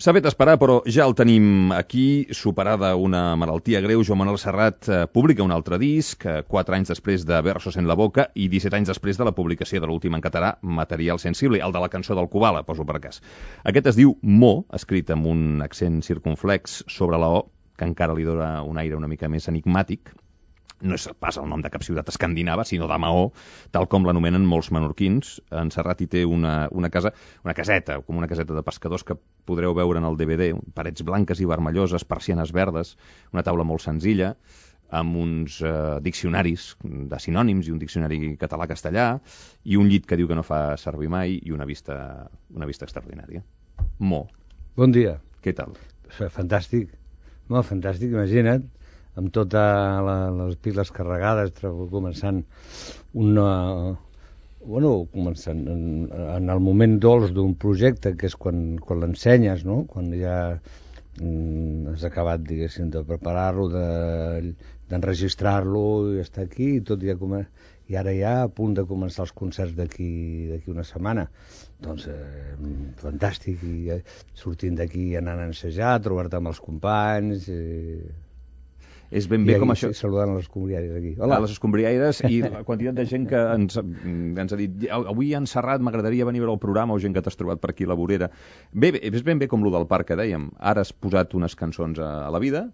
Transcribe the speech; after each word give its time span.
S'ha 0.00 0.14
fet 0.16 0.24
esperar, 0.24 0.54
però 0.56 0.78
ja 0.88 1.04
el 1.04 1.12
tenim 1.12 1.74
aquí, 1.76 2.24
superada 2.32 2.94
una 2.96 3.34
malaltia 3.36 3.82
greu. 3.84 4.00
Joan 4.00 4.22
Manuel 4.22 4.38
Serrat 4.40 4.88
eh, 4.88 5.00
publica 5.12 5.44
un 5.44 5.52
altre 5.52 5.76
disc, 5.82 6.24
eh, 6.24 6.38
quatre 6.48 6.78
anys 6.78 6.88
després 6.88 7.26
de 7.28 7.36
Versos 7.44 7.76
en 7.76 7.84
la 7.84 7.98
boca 8.00 8.30
i 8.32 8.46
17 8.48 8.78
anys 8.78 8.88
després 8.94 9.20
de 9.20 9.26
la 9.28 9.34
publicació 9.36 9.82
de 9.84 9.90
l'últim 9.90 10.16
en 10.16 10.24
català, 10.24 10.54
Material 10.62 11.20
sensible, 11.20 11.60
el 11.60 11.76
de 11.76 11.84
la 11.84 11.90
cançó 11.92 12.16
del 12.16 12.30
Kubala, 12.32 12.64
poso 12.64 12.88
per 12.88 12.96
cas. 13.04 13.20
Aquest 13.60 13.92
es 13.92 14.00
diu 14.00 14.16
Mo, 14.22 14.64
escrit 14.72 15.12
amb 15.12 15.28
un 15.28 15.60
accent 15.60 16.00
circunflex 16.08 16.80
sobre 16.88 17.20
la 17.20 17.28
O, 17.36 17.44
que 17.76 17.84
encara 17.84 18.16
li 18.16 18.24
dona 18.24 18.62
un 18.64 18.80
aire 18.80 18.96
una 18.96 19.12
mica 19.12 19.28
més 19.28 19.52
enigmàtic, 19.52 20.14
no 20.82 20.96
és 20.96 21.06
pas 21.20 21.36
el 21.40 21.48
nom 21.50 21.62
de 21.62 21.70
cap 21.72 21.84
ciutat 21.84 22.08
escandinava, 22.12 22.64
sinó 22.68 22.88
de 22.90 22.96
Maó, 23.00 23.28
tal 23.74 23.86
com 23.92 24.06
l'anomenen 24.06 24.46
molts 24.48 24.70
menorquins. 24.74 25.36
En 25.62 25.72
Serrat 25.74 26.00
hi 26.00 26.08
té 26.10 26.24
una, 26.28 26.54
una 26.72 26.90
casa, 26.92 27.12
una 27.44 27.54
caseta, 27.56 28.00
com 28.06 28.20
una 28.20 28.28
caseta 28.30 28.56
de 28.56 28.64
pescadors 28.66 29.04
que 29.04 29.18
podreu 29.48 29.76
veure 29.76 30.00
en 30.00 30.08
el 30.08 30.18
DVD, 30.20 30.50
parets 30.74 31.04
blanques 31.06 31.40
i 31.40 31.48
vermelloses, 31.48 32.06
persianes 32.08 32.54
verdes, 32.56 32.96
una 33.34 33.44
taula 33.46 33.66
molt 33.66 33.84
senzilla, 33.84 34.34
amb 34.90 35.20
uns 35.20 35.60
eh, 35.62 35.72
diccionaris 36.02 36.72
de 36.82 37.18
sinònims 37.22 37.68
i 37.68 37.74
un 37.74 37.78
diccionari 37.78 38.34
català-castellà 38.40 39.06
i 39.70 39.78
un 39.78 39.86
llit 39.86 40.08
que 40.08 40.18
diu 40.18 40.26
que 40.26 40.34
no 40.34 40.42
fa 40.42 40.74
servir 40.82 41.10
mai 41.12 41.36
i 41.38 41.54
una 41.54 41.68
vista, 41.68 42.26
una 42.56 42.66
vista 42.66 42.88
extraordinària. 42.88 43.44
Mo. 44.00 44.24
Bon 44.76 44.90
dia. 44.90 45.20
Què 45.44 45.54
tal? 45.56 45.76
Fantàstic. 46.34 46.90
Molt 47.50 47.68
fantàstic, 47.70 48.10
imagina't 48.10 48.66
amb 49.18 49.32
totes 49.34 50.10
les 50.38 50.58
piles 50.64 50.92
carregades, 50.94 51.56
començant 51.90 52.42
una, 53.24 53.48
bueno, 54.64 54.92
començant 55.14 55.64
en, 55.72 55.82
en 56.10 56.54
el 56.54 56.62
moment 56.62 56.98
dolç 57.02 57.34
d'un 57.36 57.54
projecte, 57.54 58.14
que 58.16 58.30
és 58.30 58.36
quan, 58.36 58.78
quan 58.84 59.02
l'ensenyes, 59.02 59.64
no? 59.66 59.82
quan 59.90 60.12
ja 60.14 60.36
mm, 61.20 61.94
has 61.94 62.06
acabat, 62.06 62.44
diguéssim, 62.46 62.92
de 62.94 63.02
preparar-lo, 63.08 63.66
d'enregistrar-lo 63.72 65.84
de, 66.06 66.16
i 66.16 66.24
estar 66.26 66.46
aquí, 66.46 66.76
i 66.78 66.86
tot 66.86 67.02
ja 67.04 67.18
comença 67.18 67.68
i 67.90 67.96
ara 67.98 68.12
ja 68.14 68.32
a 68.44 68.50
punt 68.54 68.76
de 68.78 68.84
començar 68.86 69.24
els 69.24 69.32
concerts 69.34 69.74
d'aquí 69.74 70.60
una 70.70 70.84
setmana. 70.86 71.24
Doncs 71.82 72.06
eh, 72.12 72.54
fantàstic, 73.02 73.64
i 73.66 73.90
eh, 73.96 73.98
sortint 74.38 74.78
d'aquí 74.78 75.08
anant 75.18 75.42
a 75.42 75.48
ensejar, 75.50 75.96
trobar-te 76.06 76.38
amb 76.38 76.54
els 76.54 76.62
companys... 76.70 77.50
Eh, 77.50 78.28
és 79.10 79.26
ben 79.26 79.42
bé 79.46 79.56
I 79.56 79.60
com 79.62 79.72
això. 79.74 79.90
Saludant 79.96 80.36
les 80.36 80.44
escombriaires 80.46 80.94
aquí. 80.94 81.12
Hola. 81.18 81.40
A 81.40 81.42
les 81.42 81.54
escombriaires 81.56 82.20
i 82.28 82.40
la 82.44 82.62
quantitat 82.66 82.94
de 82.94 83.06
gent 83.10 83.26
que 83.30 83.40
ens, 83.56 83.78
ens 83.80 84.54
ha 84.54 84.58
dit 84.60 84.86
avui 84.94 85.32
han 85.34 85.48
Serrat, 85.50 85.82
m'agradaria 85.82 86.28
venir 86.28 86.42
a 86.42 86.44
veure 86.44 86.54
el 86.54 86.62
programa 86.62 86.94
o 86.94 87.02
gent 87.02 87.16
que 87.16 87.22
t'has 87.26 87.38
trobat 87.38 87.62
per 87.62 87.72
aquí 87.72 87.88
a 87.88 87.90
la 87.90 87.98
vorera. 87.98 88.30
Bé, 88.72 88.92
bé, 88.94 89.02
és 89.10 89.24
ben 89.26 89.42
bé 89.42 89.50
com 89.50 89.66
lo 89.66 89.72
del 89.74 89.88
parc 89.90 90.12
que 90.12 90.18
dèiem. 90.20 90.48
Ara 90.72 90.84
has 90.86 90.92
posat 90.94 91.34
unes 91.34 91.58
cançons 91.58 91.98
a, 91.98 92.10
a 92.28 92.30
la 92.30 92.42
vida 92.42 92.68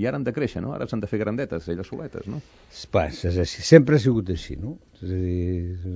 i 0.00 0.08
ara 0.08 0.16
han 0.16 0.24
de 0.24 0.32
créixer, 0.32 0.62
no? 0.64 0.72
Ara 0.72 0.88
s'han 0.88 1.04
de 1.04 1.10
fer 1.10 1.20
grandetes, 1.20 1.68
elles 1.68 1.92
soletes, 1.92 2.28
no? 2.32 2.40
Pas, 2.92 3.24
és 3.28 3.36
així. 3.44 3.64
Sempre 3.68 3.98
ha 3.98 4.02
sigut 4.02 4.32
així, 4.32 4.56
no? 4.56 4.78
És 4.96 5.10
a 5.12 5.20
dir, 5.20 5.92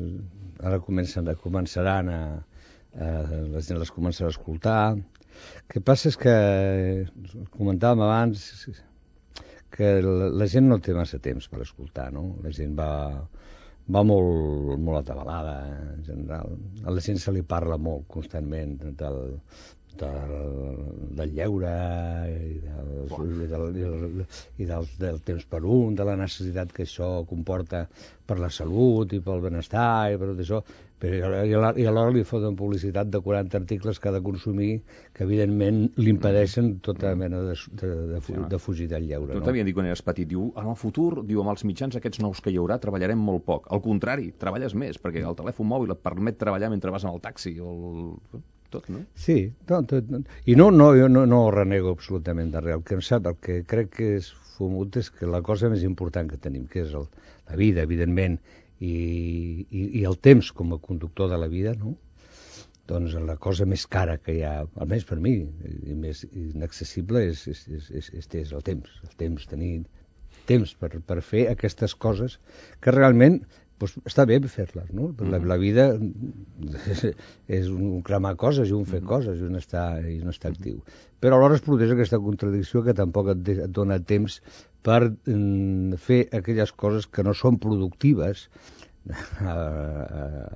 ara 0.60 0.81
comencen, 0.84 1.33
començaran 1.41 2.12
a, 2.12 2.22
a, 3.00 3.12
la 3.55 3.64
gent 3.64 3.81
les 3.81 3.92
començarà 3.94 4.28
a 4.28 4.36
escoltar. 4.36 4.81
El 4.97 5.72
que 5.72 5.81
passa 5.84 6.10
és 6.12 6.20
que, 6.20 6.36
comentàvem 7.56 8.05
abans, 8.05 8.44
que 9.77 9.92
la, 10.02 10.30
la 10.42 10.48
gent 10.50 10.69
no 10.70 10.80
té 10.82 10.94
massa 10.96 11.20
temps 11.22 11.48
per 11.52 11.62
escoltar, 11.64 12.08
no? 12.14 12.27
La 12.44 12.52
gent 12.56 12.74
va, 12.78 12.91
va 13.96 14.02
molt, 14.10 14.77
molt 14.80 15.02
atabalada, 15.02 15.56
en 15.94 16.05
general. 16.06 16.56
A 16.84 16.94
la 16.96 17.05
gent 17.05 17.20
se 17.22 17.34
li 17.34 17.44
parla 17.46 17.78
molt 17.88 18.06
constantment 18.12 18.78
del, 19.02 19.20
del, 20.00 20.34
del 21.19 21.34
lleure 21.36 21.72
i, 22.30 22.58
del, 22.64 22.91
i, 23.44 23.48
del, 23.52 23.66
i, 23.69 23.84
del, 23.84 24.27
i 24.58 24.69
del, 24.70 24.88
del 25.00 25.20
temps 25.28 25.47
per 25.52 25.62
un, 25.64 25.94
de 25.98 26.06
la 26.08 26.16
necessitat 26.20 26.72
que 26.77 26.84
això 26.86 27.10
comporta 27.28 27.86
per 28.27 28.38
la 28.42 28.50
salut 28.52 29.12
i 29.16 29.22
pel 29.25 29.44
benestar 29.44 30.12
i 30.12 30.20
per 30.20 30.32
tot 30.32 30.44
això, 30.44 30.62
però 31.00 31.42
i 31.44 31.84
alhora 31.84 32.12
li 32.14 32.22
foten 32.24 32.56
publicitat 32.56 33.10
de 33.12 33.20
40 33.20 33.58
articles 33.58 33.98
que 34.00 34.08
ha 34.08 34.14
de 34.14 34.22
consumir 34.24 34.70
que 35.12 35.26
evidentment 35.26 35.82
li 36.00 36.08
impedeixen 36.14 36.78
tota 36.86 37.12
mena 37.20 37.42
de, 37.44 37.56
de, 37.82 37.90
de, 38.14 38.20
de, 38.20 38.46
de 38.54 38.60
fugir 38.62 38.88
del 38.88 39.04
lleure. 39.10 39.34
Tu 39.34 39.42
no? 39.42 39.44
t'havia 39.44 39.66
dit 39.66 39.76
quan 39.76 39.90
eres 39.90 40.04
petit, 40.06 40.28
diu, 40.30 40.48
en 40.56 40.72
el 40.72 40.78
futur, 40.80 41.20
diu, 41.28 41.42
amb 41.44 41.52
els 41.52 41.66
mitjans 41.68 41.98
aquests 42.00 42.22
nous 42.24 42.40
que 42.40 42.54
hi 42.54 42.56
haurà, 42.62 42.80
treballarem 42.80 43.20
molt 43.20 43.44
poc. 43.44 43.68
Al 43.76 43.84
contrari, 43.84 44.32
treballes 44.40 44.74
més, 44.74 44.96
perquè 45.02 45.20
el 45.20 45.36
telèfon 45.36 45.68
mòbil 45.68 45.92
et 45.92 46.04
permet 46.04 46.40
treballar 46.40 46.72
mentre 46.72 46.94
vas 46.94 47.04
en 47.04 47.12
el 47.12 47.20
taxi 47.24 47.58
o 47.60 47.76
el 47.76 48.42
tot, 48.72 48.88
no? 48.88 49.04
Sí, 49.14 49.38
tot, 49.68 49.92
tot, 49.92 50.32
i 50.48 50.56
no, 50.58 50.70
no, 50.74 50.90
jo 50.96 51.12
no, 51.12 51.26
no 51.28 51.44
ho 51.44 51.52
renego 51.54 51.92
absolutament 51.94 52.50
de 52.54 52.64
res. 52.64 52.80
El 52.80 52.84
que 52.88 52.96
em 52.96 53.04
sap, 53.04 53.28
el 53.28 53.36
que 53.42 53.60
crec 53.68 53.92
que 54.00 54.12
és 54.16 54.32
fumut 54.56 54.96
és 54.96 55.12
que 55.12 55.28
la 55.28 55.42
cosa 55.44 55.68
més 55.72 55.84
important 55.86 56.30
que 56.30 56.40
tenim, 56.40 56.64
que 56.72 56.82
és 56.86 56.94
el, 56.96 57.06
la 57.50 57.58
vida, 57.60 57.84
evidentment, 57.84 58.40
i, 58.81 58.97
i, 59.70 59.84
i 60.00 60.04
el 60.09 60.19
temps 60.22 60.53
com 60.56 60.75
a 60.75 60.81
conductor 60.82 61.31
de 61.32 61.38
la 61.41 61.48
vida, 61.53 61.75
no? 61.78 61.97
doncs 62.87 63.16
la 63.19 63.37
cosa 63.42 63.66
més 63.66 63.84
cara 63.91 64.16
que 64.22 64.37
hi 64.37 64.42
ha, 64.47 64.60
almenys 64.78 65.06
per 65.09 65.19
mi, 65.22 65.34
i 65.91 65.94
més 65.98 66.22
inaccessible, 66.31 67.25
és, 67.32 67.47
és, 67.50 67.64
és, 67.66 67.91
és, 68.00 68.10
és, 68.20 68.28
és 68.42 68.53
el 68.54 68.62
temps. 68.66 68.98
El 69.03 69.14
temps, 69.19 69.47
tenir 69.50 69.72
temps 70.47 70.75
per, 70.78 70.92
per 71.03 71.20
fer 71.26 71.48
aquestes 71.50 71.97
coses 71.98 72.38
que 72.82 72.94
realment 72.94 73.41
pues, 73.81 73.97
està 74.09 74.25
bé 74.28 74.38
fer-les, 74.47 74.93
no? 74.94 75.10
Mm. 75.10 75.32
La, 75.32 75.41
la 75.54 75.58
vida 75.60 75.88
és, 76.93 77.03
és 77.58 77.69
un 77.72 78.00
cremar 78.06 78.37
coses 78.41 78.70
i 78.70 78.76
un 78.76 78.87
fer 78.87 79.03
mm. 79.03 79.08
coses 79.10 79.43
i 79.43 79.48
un 79.48 79.58
estar, 79.58 79.88
i 80.06 80.20
un 80.22 80.32
estar 80.32 80.54
actiu. 80.54 80.78
Però 81.20 81.37
alhora 81.37 81.58
es 81.58 81.66
produeix 81.66 81.93
aquesta 81.93 82.22
contradicció 82.22 82.84
que 82.87 82.94
tampoc 82.97 83.34
et, 83.34 83.53
et 83.56 83.75
dona 83.75 83.98
temps 83.98 84.38
per 84.86 85.02
mm, 85.10 85.98
fer 86.02 86.20
aquelles 86.38 86.72
coses 86.72 87.08
que 87.10 87.24
no 87.26 87.34
són 87.34 87.58
productives 87.62 88.47
a, 89.10 89.52
a, 89.52 89.54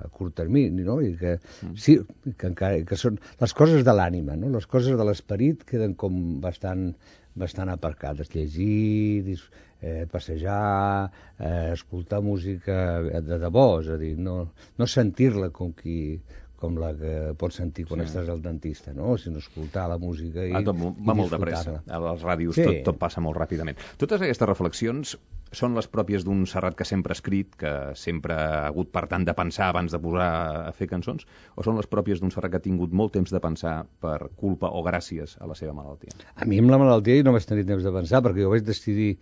a 0.05 0.11
curt 0.15 0.37
termini, 0.41 0.85
no? 0.87 1.01
I 1.03 1.15
que, 1.19 1.37
mm. 1.39 1.75
sí, 1.79 1.97
que, 2.31 2.51
encara, 2.51 2.83
que 2.87 2.99
són 3.01 3.19
les 3.41 3.57
coses 3.57 3.87
de 3.87 3.95
l'ànima, 3.97 4.37
no? 4.39 4.53
Les 4.55 4.69
coses 4.71 4.99
de 4.99 5.07
l'esperit 5.07 5.65
queden 5.67 5.97
com 5.99 6.21
bastant, 6.45 6.91
bastant 7.39 7.73
aparcades. 7.75 8.31
Llegir, 8.35 9.37
eh, 9.81 10.05
passejar, 10.11 11.11
eh, 11.39 11.73
escoltar 11.75 12.23
música 12.23 13.01
de 13.03 13.41
debò, 13.43 13.69
és 13.83 13.91
a 13.91 13.99
dir, 14.01 14.17
no, 14.19 14.37
no 14.79 14.91
sentir-la 14.99 15.51
com 15.57 15.75
qui 15.75 16.21
com 16.61 16.77
la 16.81 16.93
que 16.97 17.13
pots 17.41 17.57
sentir 17.63 17.87
quan 17.89 18.03
sí. 18.03 18.11
estàs 18.11 18.29
al 18.33 18.43
dentista, 18.45 18.93
no? 18.97 19.17
sinó 19.19 19.41
escoltar 19.41 19.87
la 19.91 19.97
música 20.01 20.45
i, 20.45 20.53
ah, 20.57 20.63
tot, 20.67 20.77
va 20.77 21.17
molt 21.17 21.33
de 21.33 21.41
pressa. 21.41 21.79
A 21.89 22.01
les 22.05 22.25
ràdios 22.27 22.59
sí. 22.59 22.67
tot, 22.69 22.81
tot 22.91 23.01
passa 23.01 23.23
molt 23.25 23.39
ràpidament. 23.41 23.81
Totes 24.01 24.21
aquestes 24.21 24.51
reflexions 24.51 25.17
són 25.57 25.75
les 25.75 25.89
pròpies 25.91 26.23
d'un 26.27 26.45
Serrat 26.47 26.77
que 26.79 26.87
sempre 26.87 27.15
ha 27.15 27.19
escrit, 27.19 27.57
que 27.59 27.73
sempre 27.99 28.37
ha 28.37 28.67
hagut, 28.69 28.93
per 28.95 29.07
tant, 29.11 29.25
de 29.27 29.35
pensar 29.35 29.71
abans 29.71 29.91
de 29.91 29.99
posar 30.03 30.31
a 30.69 30.73
fer 30.77 30.87
cançons, 30.93 31.27
o 31.57 31.67
són 31.67 31.81
les 31.81 31.89
pròpies 31.91 32.23
d'un 32.23 32.31
Serrat 32.35 32.55
que 32.55 32.61
ha 32.61 32.67
tingut 32.69 32.95
molt 32.95 33.17
temps 33.17 33.33
de 33.35 33.43
pensar 33.43 33.75
per 34.05 34.19
culpa 34.39 34.71
o 34.71 34.85
gràcies 34.87 35.37
a 35.41 35.51
la 35.51 35.59
seva 35.59 35.75
malaltia? 35.77 36.15
A 36.37 36.47
mi 36.47 36.61
amb 36.63 36.71
la 36.71 36.79
malaltia 36.83 37.25
no 37.27 37.35
vaig 37.35 37.49
tenir 37.49 37.67
temps 37.67 37.87
de 37.87 37.95
pensar, 37.95 38.23
perquè 38.27 38.45
jo 38.45 38.53
vaig 38.53 38.69
decidir 38.69 39.15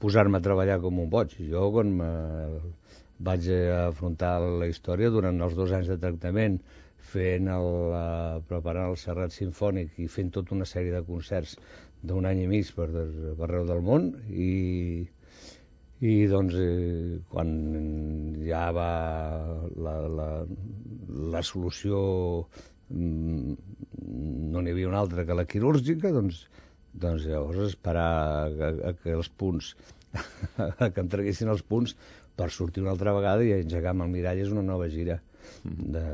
posar-me 0.00 0.38
a 0.38 0.44
treballar 0.44 0.80
com 0.82 1.02
un 1.02 1.10
boig. 1.12 1.36
Jo, 1.50 1.68
quan 1.74 1.92
me 1.98 2.10
vaig 3.28 3.46
afrontar 3.76 4.38
la 4.62 4.68
història 4.70 5.10
durant 5.12 5.40
els 5.44 5.56
dos 5.58 5.72
anys 5.76 5.90
de 5.92 5.98
tractament, 6.00 6.58
fent 7.10 7.48
el, 7.50 7.68
uh, 7.96 8.40
preparant 8.48 8.90
el 8.92 8.98
Serrat 9.00 9.34
Sinfònic 9.34 9.98
i 10.00 10.08
fent 10.08 10.30
tota 10.36 10.54
una 10.56 10.68
sèrie 10.68 10.94
de 10.94 11.02
concerts 11.06 11.56
d'un 12.06 12.28
any 12.28 12.44
i 12.44 12.50
mig 12.50 12.70
per, 12.76 12.88
per 12.90 13.46
arreu 13.48 13.66
del 13.68 13.82
món 13.84 14.06
i, 14.30 14.52
i 16.00 16.12
doncs 16.30 16.56
eh, 16.56 17.18
quan 17.32 17.50
ja 18.46 18.62
va 18.76 18.90
la, 19.86 19.96
la, 20.20 20.28
la 21.34 21.42
solució 21.44 22.00
mm, 22.88 23.58
no 24.54 24.62
n'hi 24.62 24.72
havia 24.72 24.88
una 24.88 25.02
altra 25.04 25.26
que 25.28 25.36
la 25.36 25.48
quirúrgica, 25.48 26.14
doncs 26.16 26.46
doncs 26.92 27.26
llavors 27.28 27.68
esperar 27.68 28.08
a, 28.48 28.94
que 29.02 29.12
els 29.14 29.28
punts, 29.42 29.74
que 30.94 31.04
em 31.04 31.52
els 31.52 31.62
punts 31.62 31.94
per 32.40 32.48
sortir 32.56 32.84
una 32.84 32.94
altra 32.96 33.12
vegada 33.16 33.44
i 33.44 33.52
engegar 33.58 33.92
amb 33.92 34.06
el 34.06 34.12
mirall 34.16 34.40
és 34.40 34.52
una 34.54 34.64
nova 34.64 34.88
gira 34.92 35.20
mm-hmm. 35.20 35.90
de, 35.96 36.04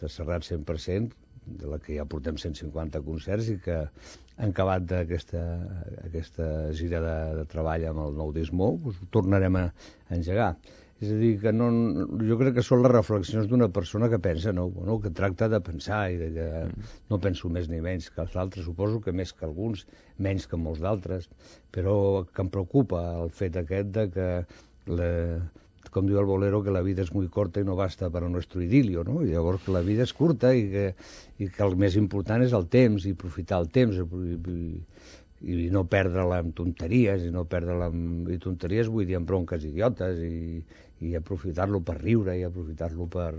de 0.00 0.12
Serrat 0.12 0.44
100%, 0.44 1.24
de 1.60 1.68
la 1.68 1.78
que 1.80 1.96
ja 1.96 2.06
portem 2.08 2.38
150 2.40 3.02
concerts 3.06 3.50
i 3.52 3.58
que 3.64 3.80
han 4.36 4.52
acabat 4.52 4.92
aquesta, 5.00 5.42
aquesta 6.04 6.46
gira 6.78 7.02
de, 7.04 7.18
de 7.40 7.44
treball 7.50 7.84
amb 7.90 8.06
el 8.06 8.16
nou 8.20 8.32
Dismó, 8.36 8.74
doncs, 8.84 9.04
tornarem 9.14 9.60
a, 9.60 9.68
a 10.08 10.16
engegar. 10.16 10.54
És 11.02 11.10
a 11.10 11.16
dir, 11.18 11.32
que 11.42 11.50
no, 11.52 11.66
jo 12.24 12.36
crec 12.40 12.54
que 12.56 12.64
són 12.64 12.80
les 12.84 12.92
reflexions 12.92 13.48
d'una 13.50 13.66
persona 13.76 14.08
que 14.12 14.20
pensa, 14.22 14.52
no? 14.56 14.68
Bueno, 14.72 14.96
que 15.02 15.10
tracta 15.18 15.48
de 15.52 15.60
pensar 15.64 16.04
i 16.14 16.20
de 16.20 16.28
que 16.36 16.46
mm. 16.64 16.92
no 17.10 17.18
penso 17.24 17.50
més 17.52 17.66
ni 17.68 17.80
menys 17.84 18.06
que 18.14 18.22
els 18.24 18.36
altres, 18.40 18.68
suposo 18.68 19.02
que 19.04 19.12
més 19.12 19.34
que 19.36 19.44
alguns, 19.48 19.84
menys 20.26 20.46
que 20.48 20.60
molts 20.60 20.84
d'altres, 20.84 21.26
però 21.74 21.96
que 22.30 22.46
em 22.46 22.52
preocupa 22.56 23.02
el 23.24 23.34
fet 23.42 23.58
aquest 23.60 23.90
de 23.98 24.06
que 24.14 24.28
la, 24.86 25.10
com 25.94 26.08
diu 26.08 26.18
el 26.18 26.26
bolero, 26.28 26.62
que 26.64 26.74
la 26.74 26.82
vida 26.86 27.04
és 27.04 27.12
molt 27.14 27.30
corta 27.34 27.62
i 27.62 27.66
no 27.66 27.76
basta 27.78 28.10
per 28.10 28.24
a 28.24 28.30
nuestro 28.32 28.62
idilio, 28.64 29.04
no? 29.06 29.20
I 29.22 29.30
llavors 29.30 29.62
que 29.64 29.74
la 29.74 29.84
vida 29.86 30.04
és 30.04 30.12
curta 30.16 30.50
i 30.54 30.66
que, 30.72 30.86
i 31.38 31.48
que 31.48 31.64
el 31.66 31.76
més 31.80 31.96
important 32.00 32.42
és 32.44 32.54
el 32.56 32.66
temps 32.72 33.06
i 33.06 33.14
aprofitar 33.14 33.60
el 33.62 33.70
temps 33.74 34.00
i, 34.00 34.04
i, 34.04 34.58
i 35.44 35.68
no 35.72 35.84
perdre-la 35.90 36.40
amb 36.42 36.54
tonteries 36.56 37.26
i 37.26 37.32
no 37.34 37.44
perdre-la 37.50 37.90
amb 37.92 38.30
i 38.32 38.38
tonteries 38.40 38.88
vull 38.92 39.06
dir 39.08 39.18
amb 39.18 39.28
bronques 39.28 39.64
idiotes 39.68 40.22
i, 40.24 40.62
i 41.04 41.14
aprofitar-lo 41.18 41.82
per 41.84 41.98
riure 42.00 42.38
i 42.38 42.44
aprofitar-lo 42.46 43.08
per 43.12 43.30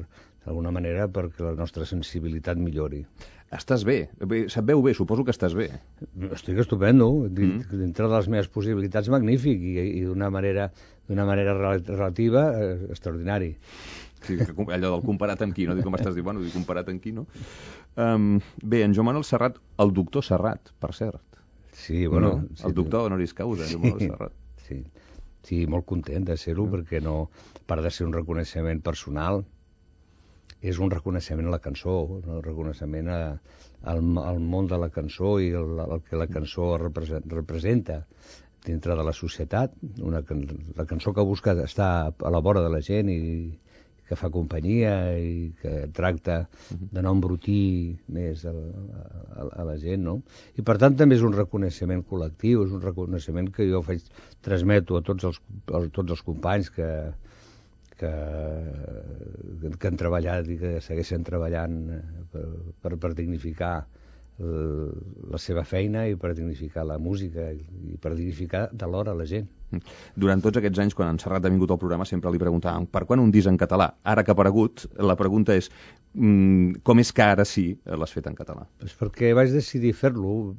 d'alguna 0.45 0.71
manera 0.71 1.07
perquè 1.09 1.41
la 1.41 1.55
nostra 1.57 1.87
sensibilitat 1.89 2.59
millori. 2.61 3.01
Estàs 3.55 3.85
bé, 3.87 3.97
se't 4.51 4.65
veu 4.67 4.81
bé, 4.85 4.93
suposo 4.97 5.23
que 5.25 5.33
estàs 5.33 5.55
bé. 5.57 5.67
Estic 6.33 6.59
estupendo, 6.61 7.07
mm. 7.29 7.69
dintre 7.81 8.09
de 8.09 8.13
les 8.13 8.29
meves 8.29 8.49
possibilitats 8.53 9.09
magnífic 9.13 9.61
i, 9.61 9.75
i 9.99 10.01
d'una 10.05 10.29
manera, 10.33 10.69
d'una 11.09 11.25
manera 11.25 11.55
relativa 11.57 12.47
eh, 12.57 12.73
extraordinari. 12.93 13.53
Sí, 14.25 14.37
que, 14.37 14.53
allò 14.73 14.95
del 14.95 15.05
comparat 15.05 15.41
amb 15.45 15.53
qui, 15.57 15.67
no? 15.69 15.77
Dic 15.77 15.85
com 15.85 15.97
estàs 15.97 16.15
dient, 16.17 16.25
bueno, 16.25 16.41
dic 16.41 16.53
comparat 16.57 16.89
amb 16.89 17.01
qui, 17.01 17.13
no? 17.13 17.27
Um, 18.01 18.35
bé, 18.61 18.81
en 18.85 18.97
Joan 18.97 19.11
Manuel 19.11 19.25
Serrat, 19.27 19.61
el 19.81 19.93
doctor 19.97 20.25
Serrat, 20.25 20.73
per 20.81 20.93
cert. 20.97 21.34
Sí, 21.75 22.05
bueno... 22.07 22.29
No? 22.29 22.47
El 22.49 22.57
sí, 22.57 22.71
doctor 22.73 23.07
honoris 23.07 23.33
causa, 23.33 23.65
sí, 23.67 23.75
Joan 23.75 23.83
Manuel 23.91 24.09
Serrat. 24.09 24.37
Sí, 24.65 24.79
sí, 25.43 25.65
molt 25.67 25.85
content 25.85 26.25
de 26.25 26.37
ser-ho, 26.39 26.65
mm. 26.65 26.73
perquè 26.77 27.01
no, 27.03 27.17
per 27.67 27.81
de 27.83 27.91
ser 27.91 28.07
un 28.07 28.15
reconeixement 28.15 28.81
personal, 28.85 29.43
és 30.65 30.79
un 30.81 30.89
reconeixement 30.89 31.51
a 31.51 31.53
la 31.53 31.61
cançó, 31.61 31.97
un 32.17 32.39
reconeixement 32.45 33.11
a, 33.11 33.19
al, 33.91 34.01
al 34.23 34.39
món 34.41 34.71
de 34.71 34.79
la 34.81 34.89
cançó 34.89 35.35
i 35.43 35.51
el, 35.59 35.77
el 35.83 36.01
que 36.07 36.17
la 36.17 36.29
cançó 36.31 36.71
representa 36.79 37.99
dintre 38.65 38.95
de 38.97 39.03
la 39.05 39.13
societat, 39.13 39.75
una, 40.01 40.23
la 40.79 40.87
cançó 40.89 41.13
que 41.13 41.27
busca 41.27 41.53
estar 41.63 41.91
a 42.09 42.31
la 42.33 42.41
vora 42.41 42.63
de 42.65 42.71
la 42.73 42.81
gent 42.81 43.11
i 43.13 43.19
que 44.05 44.17
fa 44.19 44.29
companyia 44.33 44.93
i 45.17 45.51
que 45.61 45.73
tracta 45.97 46.37
de 46.69 47.01
no 47.01 47.13
embrutir 47.15 47.97
més 48.17 48.45
a, 48.45 48.53
a, 48.53 49.47
a 49.63 49.65
la 49.71 49.75
gent, 49.81 50.05
no? 50.05 50.19
I 50.59 50.65
per 50.67 50.77
tant 50.81 50.97
també 50.99 51.17
és 51.17 51.25
un 51.25 51.33
reconeixement 51.33 52.05
col·lectiu, 52.09 52.65
és 52.67 52.75
un 52.75 52.83
reconeixement 52.85 53.49
que 53.55 53.67
jo 53.71 53.81
faig, 53.85 54.05
transmeto 54.45 54.99
a 54.99 55.05
tots 55.05 55.31
els, 55.31 55.41
a 55.73 55.81
tots 55.97 56.17
els 56.17 56.23
companys 56.25 56.69
que, 56.77 56.89
que, 57.97 58.13
que 59.79 59.89
han 59.89 60.01
treballat 60.01 60.49
i 60.53 60.59
que 60.61 60.77
segueixen 60.85 61.25
treballant 61.25 61.77
eh, 61.97 62.01
per, 62.31 62.47
per, 62.83 62.97
per 63.01 63.13
dignificar 63.17 63.75
la 64.37 65.39
seva 65.39 65.63
feina 65.63 66.01
i 66.11 66.17
per 66.19 66.33
dignificar 66.35 66.83
la 66.83 66.97
música 66.99 67.53
i 67.55 67.95
per 68.01 68.11
dignificar 68.17 68.65
de 68.73 68.89
l'hora 68.91 69.13
la 69.15 69.23
gent. 69.29 69.47
Durant 70.15 70.43
tots 70.43 70.61
aquests 70.61 70.81
anys, 70.83 70.97
quan 70.97 71.13
en 71.13 71.21
Serrat 71.21 71.45
ha 71.45 71.53
vingut 71.53 71.71
al 71.73 71.81
programa, 71.81 72.07
sempre 72.09 72.31
li 72.33 72.41
preguntàvem 72.41 72.87
per 72.91 73.05
quan 73.09 73.23
un 73.23 73.31
disc 73.33 73.51
en 73.51 73.59
català? 73.61 73.91
Ara 74.03 74.23
que 74.23 74.33
ha 74.33 74.37
aparegut, 74.37 74.85
la 75.11 75.17
pregunta 75.19 75.55
és 75.57 75.71
mm, 76.13 76.81
com 76.83 77.03
és 77.03 77.13
que 77.15 77.25
ara 77.25 77.45
sí 77.49 77.67
l'has 77.85 78.15
fet 78.15 78.29
en 78.31 78.37
català? 78.37 78.67
Pues 78.81 78.95
perquè 78.99 79.33
vaig 79.37 79.53
decidir 79.55 79.95
fer-lo, 79.97 80.55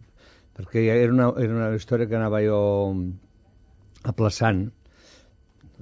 perquè 0.59 0.89
era 0.97 1.13
una, 1.13 1.31
era 1.43 1.61
una 1.61 1.71
història 1.77 2.09
que 2.11 2.19
anava 2.19 2.43
jo 2.45 2.59
aplaçant, 4.07 4.67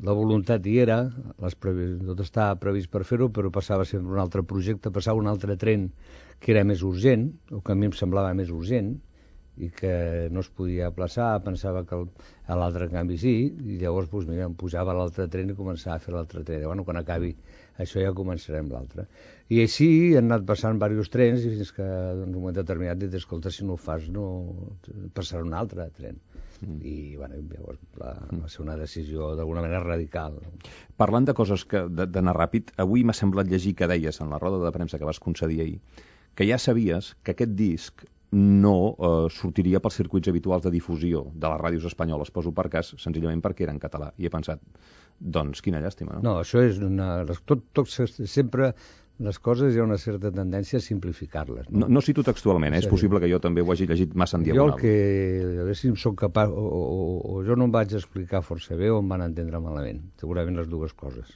la 0.03 0.15
voluntat 0.17 0.65
hi 0.67 0.79
era, 0.83 0.99
les 1.43 1.55
previ... 1.55 1.87
tot 2.09 2.23
estava 2.25 2.59
previst 2.61 2.91
per 2.91 3.05
fer-ho, 3.07 3.29
però 3.31 3.51
passava 3.55 3.87
sempre 3.87 4.15
un 4.15 4.23
altre 4.23 4.43
projecte, 4.43 4.91
passava 4.91 5.21
un 5.21 5.31
altre 5.31 5.57
tren 5.61 5.91
que 6.41 6.55
era 6.55 6.65
més 6.67 6.83
urgent, 6.83 7.29
o 7.55 7.61
que 7.63 7.73
a 7.73 7.79
mi 7.79 7.91
em 7.91 7.95
semblava 7.95 8.35
més 8.35 8.51
urgent, 8.51 8.97
i 9.57 9.69
que 9.71 10.29
no 10.35 10.43
es 10.43 10.49
podia 10.51 10.89
aplaçar, 10.91 11.29
pensava 11.45 11.85
que 11.87 12.01
l'altre 12.49 12.89
en 12.89 12.95
canvi 12.95 13.19
sí, 13.23 13.35
i 13.47 13.77
llavors 13.83 14.09
doncs, 14.11 14.27
mira, 14.31 14.49
em 14.49 14.55
pujava 14.59 14.95
l'altre 14.97 15.29
tren 15.31 15.53
i 15.53 15.57
començava 15.59 15.97
a 15.97 16.03
fer 16.03 16.15
l'altre 16.15 16.43
tren. 16.47 16.65
Bueno, 16.67 16.85
quan 16.87 16.99
acabi 16.99 17.35
això 17.79 18.03
ja 18.03 18.15
començarem 18.17 18.71
l'altre. 18.73 19.07
I 19.55 19.61
així 19.63 19.89
han 20.19 20.31
anat 20.31 20.47
passant 20.49 20.79
diversos 20.79 21.13
trens 21.15 21.45
i 21.47 21.53
fins 21.53 21.71
que 21.77 21.85
en 21.87 22.25
un 22.27 22.33
moment 22.35 22.57
determinat 22.57 22.99
dit, 22.99 23.15
escolta, 23.15 23.53
si 23.55 23.67
no 23.67 23.77
ho 23.77 23.81
fas 23.81 24.09
no 24.11 24.25
passarà 25.15 25.45
un 25.47 25.55
altre 25.55 25.87
tren. 25.99 26.19
Mm. 26.61 26.79
I 26.87 26.97
bueno, 27.21 27.39
llavors 27.51 27.79
va, 28.01 28.15
va 28.41 28.51
ser 28.51 28.63
una 28.65 28.79
decisió 28.81 29.35
d'alguna 29.39 29.63
manera 29.63 29.85
radical. 29.85 30.41
Parlant 30.99 31.31
de 31.31 31.37
coses 31.37 31.67
que 31.71 31.87
d'anar 31.91 32.35
ràpid, 32.39 32.75
avui 32.83 33.05
m'ha 33.05 33.15
semblat 33.15 33.51
llegir 33.51 33.77
que 33.79 33.91
deies 33.91 34.21
en 34.23 34.35
la 34.35 34.43
roda 34.43 34.63
de 34.65 34.75
premsa 34.75 34.99
que 34.99 35.11
vas 35.11 35.23
concedir 35.23 35.61
ahir 35.63 35.79
que 36.35 36.47
ja 36.49 36.59
sabies 36.59 37.15
que 37.23 37.35
aquest 37.35 37.55
disc 37.59 38.05
no 38.35 38.77
eh, 38.95 39.13
sortiria 39.33 39.81
pels 39.83 40.01
circuits 40.01 40.31
habituals 40.31 40.65
de 40.67 40.73
difusió 40.75 41.25
de 41.33 41.49
les 41.49 41.63
ràdios 41.63 41.87
espanyoles, 41.91 42.33
poso 42.35 42.53
per 42.57 42.69
cas, 42.73 42.95
senzillament 43.01 43.43
perquè 43.45 43.67
era 43.69 43.75
en 43.75 43.81
català. 43.83 44.11
I 44.19 44.29
he 44.29 44.33
pensat, 44.33 44.63
doncs, 45.19 45.63
quina 45.65 45.81
llàstima, 45.83 46.19
no? 46.19 46.23
No, 46.27 46.37
això 46.43 46.63
és 46.65 46.81
una... 46.83 47.25
Tot, 47.47 47.65
tot 47.77 47.91
sempre 47.91 48.75
les 49.23 49.39
coses 49.39 49.75
hi 49.75 49.79
ha 49.79 49.85
una 49.87 49.99
certa 50.01 50.31
tendència 50.35 50.81
a 50.81 50.83
simplificar-les. 50.83 51.69
No? 51.71 51.85
No, 51.85 51.89
no 51.97 52.03
cito 52.03 52.25
textualment, 52.27 52.75
eh? 52.75 52.81
és 52.83 52.89
possible 52.91 53.21
que 53.23 53.31
jo 53.31 53.39
també 53.43 53.63
ho 53.63 53.71
hagi 53.71 53.87
llegit 53.87 54.15
massa 54.19 54.41
en 54.41 54.47
diagonal. 54.47 54.75
Jo 54.75 54.75
el 54.75 54.81
que, 54.83 54.95
a 55.45 55.67
veure 55.69 55.77
si 55.79 55.91
em 55.93 55.99
soc 56.01 56.19
capaç, 56.25 56.51
o, 56.51 56.65
o, 56.65 57.19
o 57.37 57.45
jo 57.47 57.55
no 57.59 57.69
em 57.69 57.75
vaig 57.75 57.95
explicar 57.95 58.43
força 58.43 58.75
bé 58.81 58.91
o 58.91 58.99
em 58.99 59.13
van 59.15 59.23
entendre 59.29 59.61
malament, 59.63 60.03
segurament 60.19 60.59
les 60.59 60.71
dues 60.73 60.97
coses. 60.99 61.31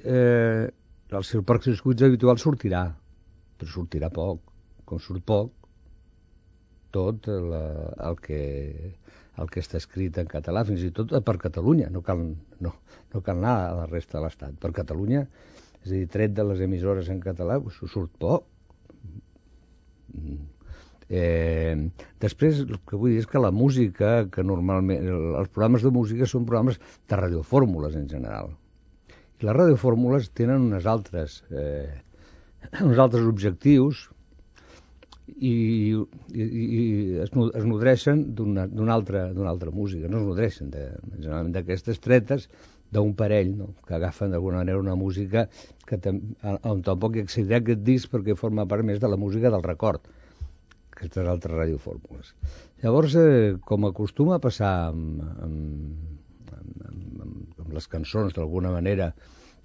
Eh, 0.00 0.72
el 1.12 1.28
seu 1.28 1.44
parc 1.44 1.68
circuits 1.68 2.08
habitual 2.08 2.40
sortirà, 2.40 2.86
però 3.60 3.74
sortirà 3.76 4.08
poc. 4.08 4.51
Com 4.92 5.00
surt 5.00 5.24
poc, 5.24 5.52
tot 6.92 7.28
la, 7.32 7.62
el 8.10 8.18
que 8.20 8.42
el 9.40 9.48
que 9.48 9.62
està 9.64 9.78
escrit 9.80 10.18
en 10.20 10.28
català, 10.28 10.62
fins 10.68 10.82
i 10.84 10.90
tot 10.92 11.12
per 11.24 11.36
Catalunya, 11.40 11.88
no 11.92 12.02
cal, 12.04 12.20
no, 12.60 12.72
no 13.14 13.22
cal 13.24 13.38
anar 13.40 13.54
a 13.64 13.74
la 13.80 13.86
resta 13.88 14.18
de 14.18 14.24
l'Estat. 14.26 14.58
Per 14.60 14.72
Catalunya, 14.76 15.24
és 15.80 15.88
a 15.88 15.94
dir, 15.94 16.06
tret 16.12 16.34
de 16.36 16.44
les 16.50 16.60
emissores 16.66 17.08
en 17.12 17.20
català, 17.22 17.56
surt 17.80 18.12
poc. 18.20 18.44
Eh, 21.08 21.76
després, 22.20 22.62
el 22.66 22.78
que 22.88 23.00
vull 23.00 23.16
dir 23.16 23.24
és 23.24 23.28
que 23.28 23.40
la 23.40 23.52
música, 23.52 24.14
que 24.32 24.44
normalment... 24.44 25.08
Els 25.40 25.50
programes 25.52 25.84
de 25.84 25.92
música 25.92 26.28
són 26.28 26.46
programes 26.48 26.80
de 27.08 27.18
radiofórmules, 27.18 27.96
en 27.96 28.08
general. 28.12 28.52
I 29.40 29.48
les 29.48 29.56
radiofórmules 29.56 30.30
tenen 30.36 30.68
unes 30.68 30.86
altres, 30.88 31.40
eh, 31.50 31.88
uns 32.88 33.00
altres 33.00 33.24
objectius 33.28 34.10
i, 35.38 35.54
i, 36.34 36.44
i 36.44 36.82
es, 37.22 37.32
es 37.32 37.66
nodreixen 37.68 38.24
d'una 38.36 38.94
altra, 38.94 39.26
altra 39.48 39.72
música, 39.74 40.08
no 40.08 40.20
es 40.20 40.28
nodreixen 40.28 40.70
de, 40.74 40.86
generalment 41.18 41.54
d'aquestes 41.56 42.00
tretes 42.04 42.48
d'un 42.92 43.14
parell, 43.16 43.54
no? 43.56 43.70
que 43.86 43.96
agafen 43.96 44.34
d'alguna 44.34 44.60
manera 44.60 44.80
una 44.80 44.96
música 44.98 45.46
que 45.88 45.98
on 46.08 46.82
tampoc 46.84 47.16
hi 47.16 47.24
accedirà 47.24 47.62
aquest 47.62 47.84
disc 47.86 48.12
perquè 48.12 48.36
forma 48.36 48.66
part 48.68 48.84
més 48.84 49.00
de 49.00 49.08
la 49.08 49.18
música 49.20 49.50
del 49.52 49.64
record, 49.64 50.04
aquestes 50.92 51.28
altres 51.28 51.56
radiofórmules. 51.56 52.34
Llavors, 52.82 53.16
eh, 53.16 53.54
com 53.64 53.88
acostuma 53.88 54.36
a 54.36 54.42
passar 54.44 54.72
amb, 54.90 55.22
amb, 55.46 56.58
amb, 56.58 56.82
amb, 56.90 57.60
amb 57.64 57.72
les 57.78 57.88
cançons, 57.88 58.34
d'alguna 58.36 58.74
manera, 58.74 59.12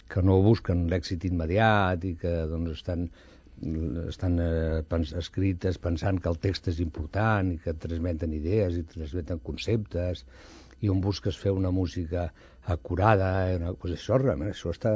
que 0.08 0.24
no 0.24 0.40
busquen 0.44 0.88
l'èxit 0.92 1.26
immediat 1.28 2.06
i 2.08 2.14
que 2.22 2.34
doncs, 2.48 2.80
estan 2.80 3.10
estan 4.08 4.38
eh, 4.40 4.84
pens 4.88 5.14
escrites 5.18 5.80
pensant 5.82 6.20
que 6.22 6.30
el 6.30 6.38
text 6.38 6.70
és 6.70 6.82
important 6.84 7.50
i 7.54 7.58
que 7.64 7.74
transmeten 7.74 8.36
idees 8.38 8.78
i 8.78 8.84
transmeten 8.86 9.42
conceptes 9.44 10.26
i 10.82 10.92
on 10.94 11.02
busques 11.02 11.38
fer 11.38 11.52
una 11.52 11.72
música 11.74 12.28
acurada, 12.70 13.32
una, 13.56 13.74
pues 13.74 13.96
això, 13.96 14.20
realment, 14.22 14.52
això, 14.54 14.70
està, 14.76 14.94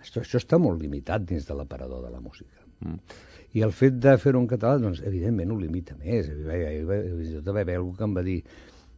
això, 0.00 0.22
això 0.22 0.40
està 0.40 0.58
molt 0.58 0.80
limitat 0.80 1.26
dins 1.28 1.44
de 1.44 1.56
l'aparador 1.58 2.06
de 2.06 2.14
la 2.14 2.22
música. 2.24 2.64
Mm. 2.80 3.18
I 3.58 3.64
el 3.66 3.72
fet 3.76 3.98
de 4.00 4.14
fer-ho 4.20 4.40
en 4.40 4.48
català, 4.48 4.78
doncs, 4.80 5.02
evidentment, 5.08 5.52
ho 5.52 5.58
limita 5.60 5.96
més. 6.00 6.28
Jo 6.28 7.42
també 7.44 7.64
ve 7.68 7.76
algú 7.76 7.94
que 7.96 8.04
em 8.04 8.16
va 8.16 8.24
dir 8.24 8.38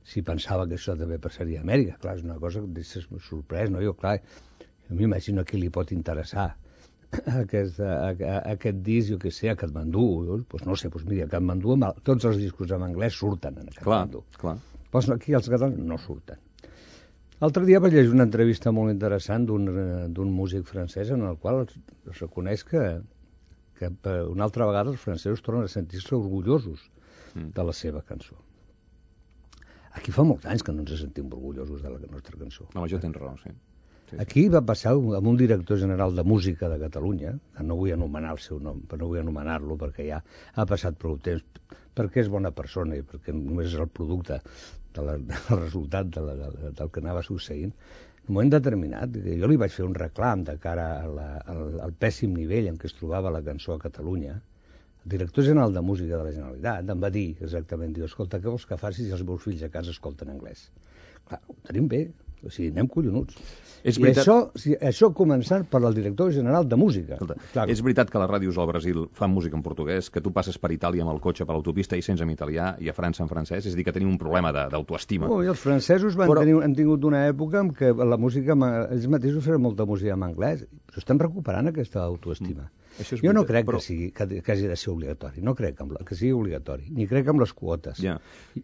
si 0.07 0.23
pensava 0.27 0.67
que 0.69 0.79
això 0.79 0.97
també 0.99 1.19
passaria 1.23 1.61
a 1.61 1.67
Amèrica. 1.67 1.99
Clar, 2.03 2.17
és 2.19 2.25
una 2.27 2.39
cosa 2.43 2.63
que 2.63 2.75
deixes 2.79 3.07
sorprès, 3.27 3.71
no? 3.71 3.83
Jo, 3.83 3.95
clar, 3.99 4.19
m'imagino 4.91 5.43
a 5.43 5.47
qui 5.47 5.59
li 5.59 5.71
pot 5.71 5.95
interessar 5.95 6.51
aquest, 7.43 7.81
a, 7.83 8.11
a, 8.11 8.37
aquest 8.53 8.83
disc, 8.87 9.11
jo 9.13 9.19
què 9.23 9.33
sé, 9.35 9.51
a 9.51 9.57
Katmandú, 9.59 10.05
doncs 10.29 10.67
no 10.67 10.77
sé, 10.79 10.91
doncs 10.93 11.09
mira, 11.11 11.27
a 11.27 11.33
Katmandú, 11.33 11.77
tots 12.07 12.29
els 12.31 12.39
discos 12.43 12.71
en 12.77 12.87
anglès 12.87 13.19
surten 13.19 13.59
en 13.63 13.73
Katmandú. 13.73 14.23
Clar, 14.37 14.59
clar. 14.61 14.87
Doncs 14.93 15.11
aquí 15.15 15.35
els 15.39 15.49
catalans 15.51 15.79
no 15.91 15.99
surten. 16.03 16.39
L'altre 17.41 17.65
dia 17.65 17.81
vaig 17.81 17.95
llegir 17.97 18.13
una 18.13 18.27
entrevista 18.29 18.73
molt 18.77 18.93
interessant 18.93 19.47
d'un 19.49 20.33
músic 20.37 20.67
francès 20.69 21.13
en 21.15 21.25
el 21.25 21.39
qual 21.41 21.63
es 21.65 22.21
reconeix 22.21 22.67
que, 22.69 22.83
que 23.79 23.89
una 24.29 24.45
altra 24.45 24.67
vegada 24.69 24.93
els 24.93 25.01
francesos 25.01 25.41
tornen 25.47 25.65
a 25.65 25.73
sentir-se 25.73 26.13
orgullosos 26.19 26.85
mm. 27.33 27.49
de 27.57 27.65
la 27.65 27.75
seva 27.77 28.05
cançó. 28.05 28.37
Aquí 29.97 30.13
fa 30.15 30.23
molts 30.27 30.45
anys 30.47 30.63
que 30.67 30.75
no 30.75 30.85
ens 30.85 31.01
sentim 31.01 31.33
orgullosos 31.33 31.81
de 31.83 31.95
la 31.95 32.13
nostra 32.13 32.37
cançó. 32.37 32.69
No, 32.77 32.85
això 32.85 33.01
tens 33.03 33.17
raó, 33.17 33.33
sí. 33.41 33.55
Sí. 34.11 34.19
Aquí 34.23 34.43
va 34.51 34.63
passar 34.67 34.97
amb 34.97 35.29
un 35.31 35.37
director 35.39 35.79
general 35.79 36.17
de 36.17 36.25
música 36.27 36.69
de 36.69 36.81
Catalunya, 36.83 37.37
que 37.57 37.67
no 37.67 37.77
vull 37.79 37.95
anomenar 37.95 38.35
el 38.35 38.43
seu 38.43 38.59
nom, 38.59 38.81
però 38.91 39.05
no 39.05 39.11
vull 39.13 39.23
anomenar-lo 39.23 39.77
perquè 39.79 40.09
ja 40.09 40.19
ha 40.21 40.67
passat 40.67 40.99
prou 40.99 41.19
temps, 41.23 41.45
perquè 41.95 42.25
és 42.25 42.31
bona 42.33 42.51
persona 42.51 42.99
i 42.99 43.05
perquè 43.07 43.35
només 43.37 43.71
és 43.71 43.79
el 43.79 43.91
producte 44.01 44.41
de 44.97 45.07
la, 45.07 45.17
del 45.33 45.61
resultat 45.63 46.11
de 46.17 46.25
la, 46.27 46.37
de, 46.41 46.73
del 46.79 46.91
que 46.91 47.03
anava 47.05 47.23
succeint. 47.23 47.75
un 48.29 48.35
moment 48.35 48.51
determinat, 48.53 49.15
que 49.25 49.37
jo 49.39 49.49
li 49.51 49.57
vaig 49.59 49.73
fer 49.75 49.85
un 49.87 49.95
reclam 49.95 50.43
de 50.47 50.57
cara 50.63 50.87
a 51.03 51.07
la, 51.11 51.29
al, 51.53 51.63
al 51.87 51.95
pèssim 51.99 52.35
nivell 52.37 52.69
en 52.71 52.77
què 52.79 52.87
es 52.87 52.95
trobava 52.95 53.31
la 53.31 53.43
cançó 53.43 53.75
a 53.75 53.83
Catalunya, 53.83 54.37
el 55.05 55.11
director 55.15 55.45
general 55.45 55.73
de 55.75 55.81
música 55.81 56.17
de 56.17 56.25
la 56.25 56.33
Generalitat 56.35 56.91
em 56.95 57.03
va 57.03 57.11
dir 57.11 57.29
exactament, 57.41 57.95
diu, 57.97 58.05
escolta, 58.05 58.39
què 58.39 58.51
vols 58.51 58.67
que 58.69 58.79
facis 58.79 59.07
si 59.07 59.15
els 59.17 59.25
meus 59.27 59.43
fills 59.43 59.63
a 59.67 59.71
casa 59.73 59.95
escolten 59.95 60.31
anglès? 60.35 60.67
Clar, 61.29 61.41
ho 61.49 61.57
tenim 61.67 61.89
bé, 61.89 62.03
o 62.45 62.51
sigui, 62.51 62.71
anem 62.71 62.89
collonuts. 62.89 63.37
És 63.83 63.97
I 63.97 64.03
veritat- 64.03 64.27
això, 64.27 64.51
si, 64.61 64.75
això 64.77 65.09
començant 65.17 65.65
per 65.65 65.81
el 65.83 65.95
director 65.97 66.31
general 66.31 66.67
de 66.69 66.77
música. 66.77 67.15
Escolta, 67.15 67.37
Clar, 67.55 67.65
és 67.71 67.81
veritat 67.81 68.11
que 68.11 68.19
les 68.19 68.29
ràdios 68.29 68.59
al 68.61 68.67
Brasil 68.69 69.07
fan 69.17 69.31
música 69.33 69.57
en 69.57 69.63
portuguès, 69.63 70.11
que 70.11 70.21
tu 70.21 70.33
passes 70.37 70.59
per 70.59 70.69
Itàlia 70.71 71.01
amb 71.01 71.15
el 71.15 71.21
cotxe 71.25 71.47
per 71.47 71.55
l'autopista 71.55 71.97
i 71.97 72.03
sents 72.03 72.21
en 72.21 72.29
italià, 72.29 72.75
i 72.79 72.91
a 72.91 72.93
França 72.93 73.23
en 73.25 73.29
francès, 73.31 73.65
és 73.65 73.73
a 73.73 73.77
dir, 73.77 73.85
que 73.85 73.93
tenim 73.97 74.11
un 74.11 74.19
problema 74.19 74.53
de- 74.53 74.67
d'autoestima. 74.69 75.31
Oh, 75.33 75.43
i 75.43 75.47
els 75.49 75.59
francesos 75.59 76.15
van 76.15 76.29
Però- 76.29 76.41
tenir, 76.45 76.63
han 76.63 76.75
tingut 76.75 77.03
una 77.05 77.27
època 77.31 77.61
en 77.61 77.73
què 77.73 77.95
la 77.97 78.19
música, 78.19 78.53
ells 78.93 79.07
mateixos 79.09 79.45
feien 79.45 79.63
molta 79.63 79.87
música 79.87 80.13
en 80.13 80.23
anglès, 80.29 80.67
però 80.87 80.99
estan 80.99 81.19
recuperant 81.19 81.69
aquesta 81.69 82.03
autoestima. 82.05 82.69
Mm. 82.69 82.77
Això 82.99 83.17
és 83.17 83.23
jo 83.23 83.33
no 83.33 83.45
crec 83.47 83.67
però- 83.69 83.79
que, 83.79 83.85
sigui, 83.87 84.11
que, 84.13 84.27
que 84.43 84.53
hagi 84.53 84.67
de 84.67 84.77
ser 84.77 84.91
obligatori, 84.93 85.43
no 85.47 85.55
crec 85.55 85.81
amb 85.81 85.95
la, 85.95 86.05
que 86.05 86.17
sigui 86.19 86.33
obligatori, 86.37 86.91
ni 86.91 87.07
crec 87.11 87.29
amb 87.31 87.41
les 87.41 87.53
quotes. 87.57 88.01
Ja. 88.03 88.17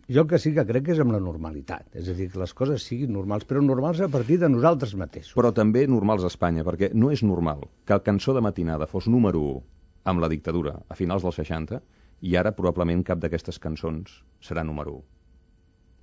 Jo 0.08 0.24
el 0.24 0.28
que 0.28 0.40
sí 0.42 0.52
que 0.56 0.66
crec 0.66 0.88
que 0.88 0.96
és 0.96 1.00
amb 1.04 1.14
la 1.14 1.20
normalitat, 1.22 1.86
és 1.94 2.08
a 2.08 2.16
dir, 2.16 2.28
que 2.32 2.40
les 2.42 2.54
coses 2.54 2.82
siguin 2.82 3.12
normals, 3.14 3.46
però 3.46 3.62
normals 3.62 4.00
a 4.04 4.08
partir 4.12 4.40
de 4.42 4.50
nosaltres 4.50 4.96
mateixos. 4.98 5.34
Però 5.38 5.52
també 5.54 5.86
normals 5.86 6.24
a 6.26 6.32
Espanya, 6.32 6.64
perquè 6.66 6.90
no 6.94 7.12
és 7.14 7.22
normal 7.22 7.68
que 7.86 7.94
el 7.94 8.02
cançó 8.02 8.34
de 8.34 8.42
matinada 8.44 8.90
fos 8.90 9.06
número 9.06 9.40
1 9.40 9.62
amb 10.10 10.22
la 10.22 10.28
dictadura 10.30 10.80
a 10.88 10.94
finals 10.98 11.24
dels 11.26 11.38
60 11.42 11.80
i 12.26 12.36
ara 12.36 12.52
probablement 12.56 13.02
cap 13.04 13.18
d'aquestes 13.22 13.58
cançons 13.62 14.20
serà 14.40 14.64
número 14.64 14.98
1 15.00 15.02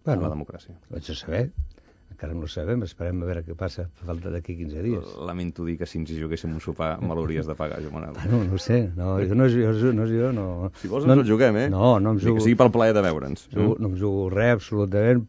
bueno, 0.05 0.19
en 0.19 0.25
la 0.27 0.33
democràcia. 0.35 0.75
Vaig 0.91 1.09
a 1.09 1.15
saber, 1.15 1.45
encara 2.13 2.33
no 2.37 2.45
ho 2.45 2.51
sabem, 2.51 2.83
esperem 2.87 3.19
a 3.23 3.27
veure 3.27 3.43
què 3.43 3.55
passa 3.59 3.87
falta 4.05 4.31
d'aquí 4.31 4.55
15 4.61 4.83
dies. 4.85 5.13
Lamento 5.25 5.65
dir 5.67 5.75
que 5.81 5.85
si 5.89 5.99
ens 5.99 6.13
hi 6.13 6.19
juguéssim 6.21 6.53
un 6.53 6.61
sopar 6.63 6.95
me 7.01 7.11
l'hauries 7.17 7.49
de 7.49 7.55
pagar, 7.59 7.81
Joan 7.83 7.97
Manel. 7.99 8.15
Bueno, 8.21 8.43
no 8.47 8.55
ho 8.55 8.61
sé, 8.61 8.83
no, 8.95 9.15
jo 9.25 9.35
no, 9.35 9.49
jo, 9.49 9.93
no, 9.97 10.05
jo 10.07 10.31
no... 10.31 10.47
Si 10.81 10.87
vols 10.91 11.03
ens 11.09 11.17
el 11.19 11.27
juguem, 11.27 11.57
eh? 11.65 11.69
No, 11.73 11.97
no 11.99 12.13
em 12.15 12.21
jugo... 12.23 12.37
Que 12.39 12.45
sigui 12.47 12.59
pel 12.61 12.71
plaer 12.71 12.93
de 12.95 13.01
veure'ns. 13.03 13.49
jugo, 13.51 13.75
no 13.79 13.89
em 13.91 13.97
jugo 13.99 14.29
res 14.31 14.53
absolutament, 14.59 15.25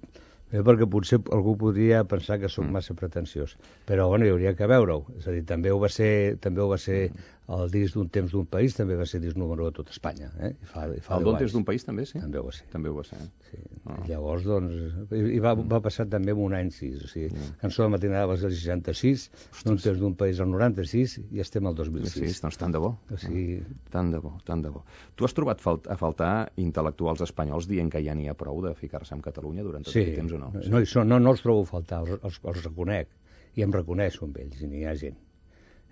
eh, 0.53 0.61
perquè 0.63 0.87
potser 0.91 1.19
algú 1.35 1.57
podria 1.59 2.05
pensar 2.05 2.39
que 2.39 2.47
Mm. 2.47 2.55
sóc 2.55 2.69
massa 2.71 2.95
pretensiós. 2.95 3.57
Però, 3.89 4.07
bueno, 4.09 4.27
hi 4.27 4.31
hauria 4.31 4.55
que 4.55 4.67
veure-ho. 4.71 5.07
És 5.19 5.27
a 5.27 5.33
dir, 5.35 5.43
també 5.49 5.73
ho 5.73 5.81
va 5.83 5.89
ser, 5.89 6.37
també 6.39 6.61
ho 6.63 6.69
va 6.71 6.79
ser 6.79 7.11
Mm. 7.11 7.25
El 7.47 7.71
disc 7.71 7.93
d'un 7.99 8.09
temps 8.09 8.31
d'un 8.33 8.47
país, 8.49 8.73
també 8.73 8.95
va 8.97 9.05
ser 9.05 9.19
disc 9.21 9.37
número 9.37 9.67
1 9.67 9.69
a 9.69 9.73
tot 9.77 9.91
Espanya. 9.93 10.31
Eh? 10.41 10.55
I 10.63 10.69
fa, 10.71 10.87
i 10.89 11.01
fa 11.05 11.19
El 11.19 11.27
és 11.35 11.43
anys. 11.43 11.53
d'un 11.53 11.65
país, 11.69 11.85
també, 11.85 12.07
sí? 12.09 12.19
També 12.19 12.39
ho 12.41 12.45
va 12.47 12.53
ser. 12.57 12.65
També 12.73 12.89
ho 12.89 12.95
va 12.97 13.05
ser. 13.05 13.19
Sí. 13.51 13.59
Ah. 13.85 13.99
I 14.07 14.09
llavors, 14.15 14.45
doncs, 14.49 14.73
i 15.13 15.21
i 15.37 15.41
va, 15.45 15.53
va 15.55 15.81
passar 15.85 16.07
també 16.09 16.33
en 16.33 16.41
un 16.41 16.55
any 16.57 16.71
6. 16.73 17.03
O 17.05 17.09
sigui, 17.09 17.29
Mm. 17.35 17.59
Cançó 17.61 17.83
de 17.85 17.89
matinada 17.93 18.27
va 18.31 18.37
ser 18.41 18.47
el 18.49 18.55
66, 18.57 19.27
d'un 19.67 19.77
temps 19.77 19.99
d'un 20.01 20.15
país 20.15 20.41
el 20.41 20.49
96, 20.49 21.19
i 21.33 21.41
estem 21.41 21.67
al 21.67 21.77
Sí, 21.77 21.91
2006. 21.91 22.41
doncs 22.41 22.57
tant 22.57 22.73
de 22.73 22.79
bo. 22.79 22.95
O 23.13 23.17
sigui, 23.19 23.61
Tant 23.91 24.11
de 24.11 24.19
bo, 24.19 24.39
tant 24.45 24.63
de 24.63 24.71
bo. 24.71 24.85
Tu 25.15 25.25
has 25.25 25.35
trobat 25.35 25.61
fal 25.61 25.81
a 25.89 25.97
faltar 25.97 26.51
intel·lectuals 26.57 27.21
espanyols 27.21 27.69
dient 27.69 27.91
que 27.93 28.01
ja 28.03 28.15
n'hi 28.15 28.29
ha 28.29 28.35
prou 28.35 28.63
de 28.65 28.73
ficar-se 28.75 29.15
en 29.15 29.21
Catalunya 29.21 29.63
durant 29.63 29.85
tot 29.85 29.93
sí, 29.93 30.01
aquest 30.01 30.17
temps 30.17 30.33
o 30.33 30.39
no? 30.39 30.51
no, 30.55 30.81
hi 30.81 30.87
són, 30.87 31.09
no, 31.09 31.19
no 31.21 31.31
els 31.31 31.43
trobo 31.43 31.63
a 31.63 31.67
faltar, 31.67 32.01
els, 32.07 32.19
els, 32.25 32.41
els 32.43 32.65
reconec, 32.65 33.09
i 33.57 33.63
em 33.63 33.71
reconeixo 33.73 34.25
amb 34.25 34.39
ells, 34.39 34.61
i 34.63 34.67
n'hi 34.67 34.85
ha 34.89 34.95
gent. 34.97 35.17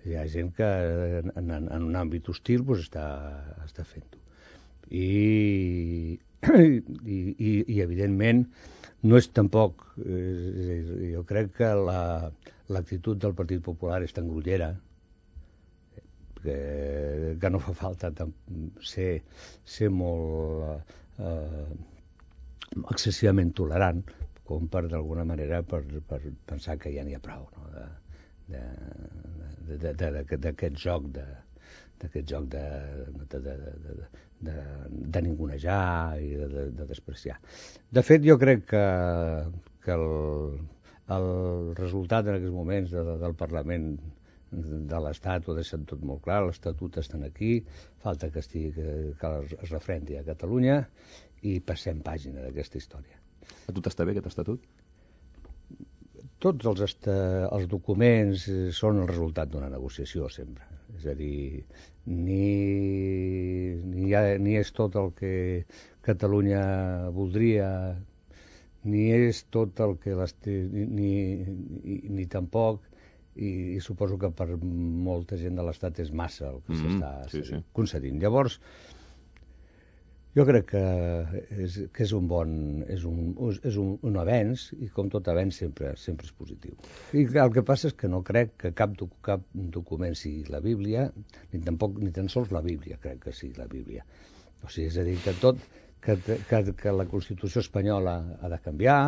Hi 0.07 0.17
ha 0.19 0.25
gent 0.35 0.51
que 0.57 0.69
en, 1.23 1.33
en, 1.39 1.51
en 1.77 1.85
un 1.89 1.97
àmbit 2.01 2.29
hostil 2.33 2.65
doncs, 2.67 2.87
està, 2.89 3.05
està 3.67 3.85
fent-ho. 3.87 4.21
I, 4.91 6.19
i, 6.53 6.69
i, 7.17 7.51
I, 7.51 7.81
evidentment, 7.87 8.45
no 9.07 9.19
és 9.21 9.29
tampoc... 9.39 9.87
Eh, 10.03 10.79
jo 11.13 11.23
crec 11.29 11.53
que 11.61 11.71
la- 11.89 12.33
l'actitud 12.73 13.19
del 13.23 13.35
Partit 13.39 13.63
Popular 13.67 14.01
és 14.07 14.15
tan 14.17 14.29
grollera 14.31 14.71
que, 16.43 16.57
que 17.41 17.51
no 17.53 17.61
fa 17.63 17.75
falta 17.79 18.11
ser, 18.93 19.11
ser 19.77 19.91
molt 19.95 21.21
eh, 21.23 21.67
excessivament 22.95 23.53
tolerant 23.59 24.03
com 24.49 24.67
per 24.73 24.87
d'alguna 24.91 25.25
manera 25.29 25.63
per, 25.63 25.83
per 26.09 26.21
pensar 26.51 26.79
que 26.83 26.93
ja 26.97 27.05
n'hi 27.07 27.15
ha 27.19 27.23
prou 27.23 27.45
no? 27.57 27.69
de, 27.77 27.85
d'aquest 30.43 30.77
joc 30.81 31.09
de 31.17 31.27
d'aquest 32.03 32.27
joc 32.29 32.49
de, 32.51 32.63
de, 33.31 33.39
de, 33.39 33.53
de, 33.57 33.93
de, 34.43 34.55
de, 35.15 35.23
ningunejar 35.23 36.19
i 36.19 36.33
de, 36.41 36.49
de, 36.51 36.65
de 36.79 36.87
despreciar. 36.89 37.39
De 37.95 38.03
fet, 38.03 38.25
jo 38.27 38.35
crec 38.41 38.65
que, 38.73 38.83
que 39.85 39.95
el, 39.95 40.09
el 41.17 41.29
resultat 41.79 42.27
en 42.27 42.41
aquests 42.41 42.57
moments 42.57 42.91
de, 42.91 43.07
de, 43.07 43.17
del 43.23 43.39
Parlament 43.39 43.93
de 44.53 44.99
l'Estat 45.01 45.49
ho 45.49 45.57
deixen 45.57 45.87
tot 45.89 46.03
molt 46.05 46.25
clar, 46.27 46.43
l'Estatut 46.45 46.99
estan 47.01 47.23
aquí, 47.25 47.55
falta 48.03 48.29
que, 48.35 48.43
estigui, 48.45 48.75
que, 48.77 49.15
que 49.21 49.33
es 49.63 49.71
refrendi 49.71 50.19
a 50.19 50.27
Catalunya 50.27 50.83
i 51.49 51.59
passem 51.65 52.03
pàgina 52.05 52.45
d'aquesta 52.45 52.83
història. 52.83 53.19
A 53.67 53.73
tu 53.75 53.83
t'està 53.83 54.05
bé 54.05 54.13
aquest 54.13 54.29
estatut? 54.35 54.67
Tots 56.43 56.67
els, 56.67 56.81
esta, 56.89 57.15
els 57.55 57.69
documents 57.71 58.49
eh, 58.51 58.71
són 58.75 58.99
el 59.03 59.09
resultat 59.11 59.51
d'una 59.53 59.71
negociació 59.71 60.29
sempre. 60.37 60.67
És 60.99 61.07
a 61.09 61.15
dir, 61.19 61.63
ni, 62.07 62.47
ni, 63.93 64.09
ha, 64.19 64.23
ni 64.43 64.57
és 64.61 64.73
tot 64.77 64.97
el 65.01 65.13
que 65.19 65.35
Catalunya 66.03 66.63
voldria, 67.15 67.69
ni 68.91 69.05
és 69.15 69.45
tot 69.55 69.79
el 69.87 69.95
que 70.03 70.17
les 70.19 70.35
té, 70.43 70.57
ni, 70.73 70.87
ni, 70.99 71.11
ni, 71.85 71.99
ni 72.19 72.27
tampoc, 72.33 72.83
i, 73.37 73.77
i 73.77 73.81
suposo 73.81 74.19
que 74.21 74.29
per 74.37 74.49
molta 74.61 75.39
gent 75.41 75.57
de 75.57 75.65
l'Estat 75.65 76.03
és 76.05 76.11
massa 76.13 76.51
el 76.51 76.59
que 76.67 76.75
Mm, 76.75 76.83
s'està 76.83 77.13
sí, 77.33 77.45
sí. 77.49 77.61
concedint. 77.79 78.19
Llavors, 78.21 78.59
jo 80.37 80.45
crec 80.49 80.71
que 80.71 80.83
és, 81.65 81.75
que 81.93 82.05
és 82.07 82.13
un 82.17 82.29
bon, 82.29 82.53
és 82.89 83.03
un, 83.09 83.35
és 83.69 83.77
un, 83.81 83.91
un 84.09 84.17
avenç 84.23 84.71
i 84.79 84.89
com 84.95 85.11
tot 85.13 85.29
avenç 85.29 85.59
sempre, 85.61 85.93
sempre 86.01 86.29
és 86.29 86.33
positiu. 86.39 86.79
I 87.13 87.27
el 87.43 87.53
que 87.53 87.65
passa 87.69 87.91
és 87.91 87.97
que 87.99 88.09
no 88.09 88.23
crec 88.25 88.55
que 88.65 88.73
cap, 88.79 88.95
cap 89.27 89.45
document 89.77 90.17
sigui 90.17 90.47
la 90.53 90.63
Bíblia, 90.65 91.11
ni 91.53 91.61
tampoc 91.67 92.01
ni 92.01 92.13
tan 92.17 92.33
sols 92.33 92.55
la 92.55 92.65
Bíblia 92.65 93.01
crec 93.03 93.27
que 93.27 93.37
sigui 93.37 93.61
la 93.61 93.69
Bíblia. 93.69 94.07
O 94.63 94.71
sigui, 94.71 94.89
és 94.89 94.99
a 95.03 95.05
dir, 95.05 95.19
que 95.21 95.37
tot, 95.43 95.61
que, 96.03 96.17
que, 96.25 96.63
que 96.81 96.97
la 96.97 97.09
Constitució 97.11 97.61
espanyola 97.61 98.17
ha 98.41 98.53
de 98.53 98.61
canviar 98.65 99.03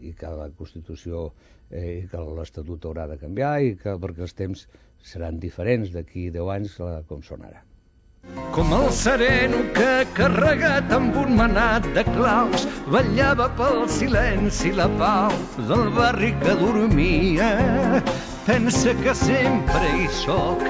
i 0.00 0.14
que 0.16 0.32
la 0.32 0.48
Constitució 0.56 1.28
eh, 1.70 2.00
i 2.00 2.08
que 2.08 2.24
l'Estatut 2.38 2.88
haurà 2.88 3.06
de 3.12 3.20
canviar 3.20 3.58
i 3.60 3.76
que 3.80 3.98
perquè 4.00 4.24
els 4.26 4.36
temps 4.40 4.66
seran 5.04 5.38
diferents 5.44 5.92
d'aquí 5.92 6.30
10 6.32 6.56
anys 6.56 6.80
eh, 6.80 6.98
com 7.10 7.22
són 7.22 7.44
ara. 7.50 7.66
Com 8.54 8.70
el 8.70 8.84
sereno 8.94 9.60
que, 9.74 10.04
carregat 10.14 10.92
amb 10.94 11.16
un 11.18 11.32
manat 11.40 11.88
de 11.96 12.04
claus, 12.06 12.68
vetllava 12.94 13.48
pel 13.58 13.80
silenci 13.90 14.70
la 14.78 14.86
pau 15.00 15.34
del 15.70 15.82
barri 15.96 16.30
que 16.44 16.54
dormia. 16.62 17.50
Pensa 18.46 18.94
que 19.02 19.16
sempre 19.24 19.82
hi 19.98 20.06
sóc, 20.20 20.62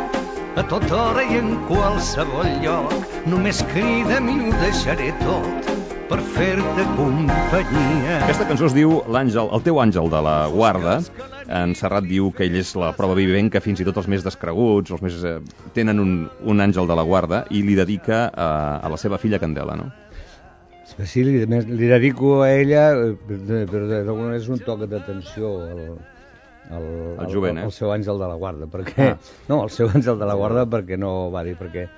a 0.57 0.65
tota 0.73 0.97
hora 1.03 1.29
i 1.29 1.43
en 1.45 1.59
qualsevol 1.69 2.53
lloc. 2.65 2.97
Només 3.29 3.61
crida'm 3.75 4.33
i 4.33 4.41
ho 4.47 4.59
deixaré 4.65 5.13
tot 5.21 5.84
per 6.09 6.21
fer-te 6.35 6.85
companyia. 6.99 8.19
Aquesta 8.25 8.47
cançó 8.49 8.69
es 8.69 8.75
diu 8.77 8.99
l'àngel, 9.11 9.49
el 9.57 9.63
teu 9.65 9.81
àngel 9.81 10.11
de 10.13 10.21
la 10.25 10.37
guarda. 10.53 10.99
En 11.45 11.75
Serrat 11.77 12.07
diu 12.09 12.31
que 12.37 12.47
ell 12.47 12.57
és 12.61 12.73
la 12.81 12.93
prova 12.97 13.17
vivent 13.19 13.51
que 13.53 13.63
fins 13.65 13.81
i 13.81 13.87
tot 13.89 13.99
els 14.01 14.09
més 14.11 14.25
descreguts, 14.25 14.93
els 14.95 15.05
més, 15.05 15.19
eh, 15.25 15.37
tenen 15.77 16.01
un, 16.01 16.15
un 16.45 16.65
àngel 16.65 16.89
de 16.89 16.97
la 16.97 17.05
guarda 17.05 17.45
i 17.53 17.61
li 17.65 17.77
dedica 17.77 18.27
a, 18.29 18.49
a 18.81 18.93
la 18.93 19.01
seva 19.01 19.21
filla 19.21 19.41
Candela, 19.43 19.77
no? 19.81 19.91
Sí, 20.95 21.25
li, 21.27 21.45
li 21.45 21.87
dedico 21.91 22.39
a 22.45 22.51
ella, 22.53 22.91
eh, 22.95 23.15
però 23.71 23.87
d'alguna 23.89 24.29
manera 24.29 24.43
és 24.43 24.51
un 24.53 24.61
toc 24.65 24.85
d'atenció 24.89 25.55
al, 25.65 25.87
al, 26.71 26.91
Al 27.25 27.33
jovent, 27.33 27.61
eh? 27.61 27.69
al 27.69 27.73
seu 27.77 27.93
àngel 27.93 28.21
de 28.21 28.29
la 28.31 28.37
guarda, 28.41 28.69
perquè... 28.71 29.09
Ah. 29.15 29.33
No, 29.51 29.63
el 29.65 29.73
seu 29.73 29.89
àngel 29.93 30.21
de 30.21 30.29
la 30.29 30.37
guarda 30.39 30.69
perquè 30.71 31.01
no 31.01 31.31
va 31.35 31.45
dir, 31.49 31.57
perquè 31.61 31.89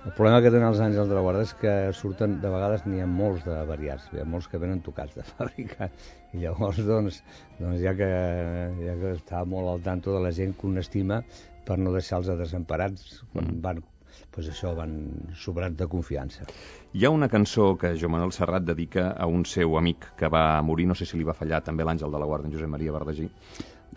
el 0.00 0.12
problema 0.16 0.40
que 0.40 0.48
tenen 0.52 0.68
els 0.70 0.80
àngels 0.80 1.10
de 1.10 1.16
la 1.16 1.20
guarda 1.20 1.42
és 1.44 1.52
que 1.60 1.72
surten, 1.96 2.38
de 2.40 2.50
vegades 2.52 2.86
n'hi 2.88 3.02
ha 3.04 3.08
molts 3.10 3.44
de 3.44 3.58
variats, 3.68 4.06
hi 4.14 4.22
ha 4.22 4.24
molts 4.24 4.48
que 4.48 4.60
venen 4.62 4.80
tocats 4.86 5.14
de 5.18 5.24
fàbrica, 5.34 5.90
i 6.32 6.40
llavors 6.44 6.80
doncs, 6.86 7.20
doncs 7.58 7.80
ja, 7.82 7.92
que, 7.98 8.10
ja 8.80 8.96
que 9.02 9.14
està 9.18 9.44
molt 9.44 9.68
al 9.68 9.84
tanto 9.84 10.14
de 10.16 10.22
la 10.24 10.32
gent 10.32 10.56
que 10.56 10.68
un 10.70 10.80
estima 10.80 11.20
per 11.68 11.76
no 11.78 11.92
deixar-los 11.92 12.38
desemparats 12.40 13.20
quan 13.32 13.50
Mm. 13.50 13.60
van, 13.66 13.82
doncs 14.34 14.48
això, 14.54 14.72
van 14.78 14.94
sobrats 15.36 15.76
de 15.76 15.86
confiança. 15.86 16.46
Hi 16.94 17.04
ha 17.04 17.10
una 17.10 17.28
cançó 17.28 17.76
que 17.78 17.92
Joan 17.98 18.16
Manuel 18.16 18.32
Serrat 18.32 18.64
dedica 18.64 19.10
a 19.12 19.26
un 19.26 19.44
seu 19.44 19.76
amic 19.78 20.14
que 20.16 20.28
va 20.32 20.62
morir, 20.62 20.86
no 20.88 20.96
sé 20.96 21.06
si 21.06 21.18
li 21.18 21.28
va 21.28 21.36
fallar 21.36 21.60
també 21.66 21.84
l'àngel 21.84 22.10
de 22.10 22.18
la 22.18 22.26
guarda, 22.26 22.48
en 22.48 22.56
Josep 22.56 22.72
Maria 22.72 22.96
Verdagí. 22.96 23.28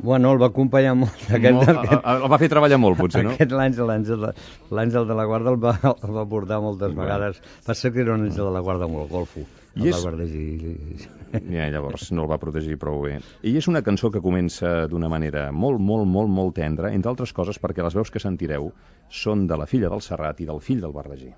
Bueno, 0.02 0.32
el 0.34 0.42
va 0.42 0.48
acompanyar 0.48 0.96
molt. 0.98 1.14
Aquest, 1.30 1.54
Molt, 1.54 1.70
aquest, 1.70 1.94
el, 2.04 2.24
el 2.26 2.32
va 2.32 2.38
fer 2.42 2.50
treballar 2.52 2.80
molt, 2.82 2.98
potser, 2.98 3.22
no? 3.24 3.32
Aquest 3.38 3.52
l'Àngel, 3.56 3.86
l'Àngel, 3.88 4.24
de- 4.26 4.34
l'Àngel 4.74 5.06
de 5.08 5.16
la 5.16 5.26
Guarda 5.30 5.52
el 5.54 5.60
va, 5.64 5.76
el 5.94 6.12
va 6.16 6.26
portar 6.28 6.60
moltes 6.64 6.96
vegades. 6.98 7.40
Passa 7.66 7.92
que 7.94 8.02
era 8.02 8.16
un 8.18 8.26
Àngel 8.26 8.44
de 8.50 8.52
la 8.56 8.60
Guarda 8.66 8.88
molt 8.90 9.12
golfo. 9.12 9.46
I 9.76 9.82
El 9.82 9.88
és- 9.90 9.96
va 9.96 10.02
guardegir. 10.10 11.08
Ja, 11.34 11.70
llavors 11.74 12.12
no 12.12 12.26
el 12.26 12.30
va 12.30 12.38
protegir 12.42 12.76
prou 12.82 13.00
bé. 13.06 13.20
I 13.42 13.56
és 13.58 13.68
una 13.68 13.82
cançó 13.82 14.12
que 14.14 14.22
comença 14.22 14.88
d'una 14.88 15.10
manera 15.10 15.48
molt, 15.52 15.80
molt, 15.80 16.06
molt, 16.06 16.30
molt 16.30 16.54
tendra, 16.58 16.92
entre 16.94 17.10
altres 17.14 17.34
coses 17.34 17.58
perquè 17.62 17.82
les 17.86 17.96
veus 17.98 18.12
que 18.12 18.20
sentireu 18.22 18.72
són 19.10 19.48
de 19.48 19.58
la 19.58 19.66
filla 19.70 19.90
del 19.90 20.02
Serrat 20.02 20.42
i 20.42 20.46
del 20.50 20.60
fill 20.62 20.82
del 20.82 20.94
Verdaguer. 20.94 21.34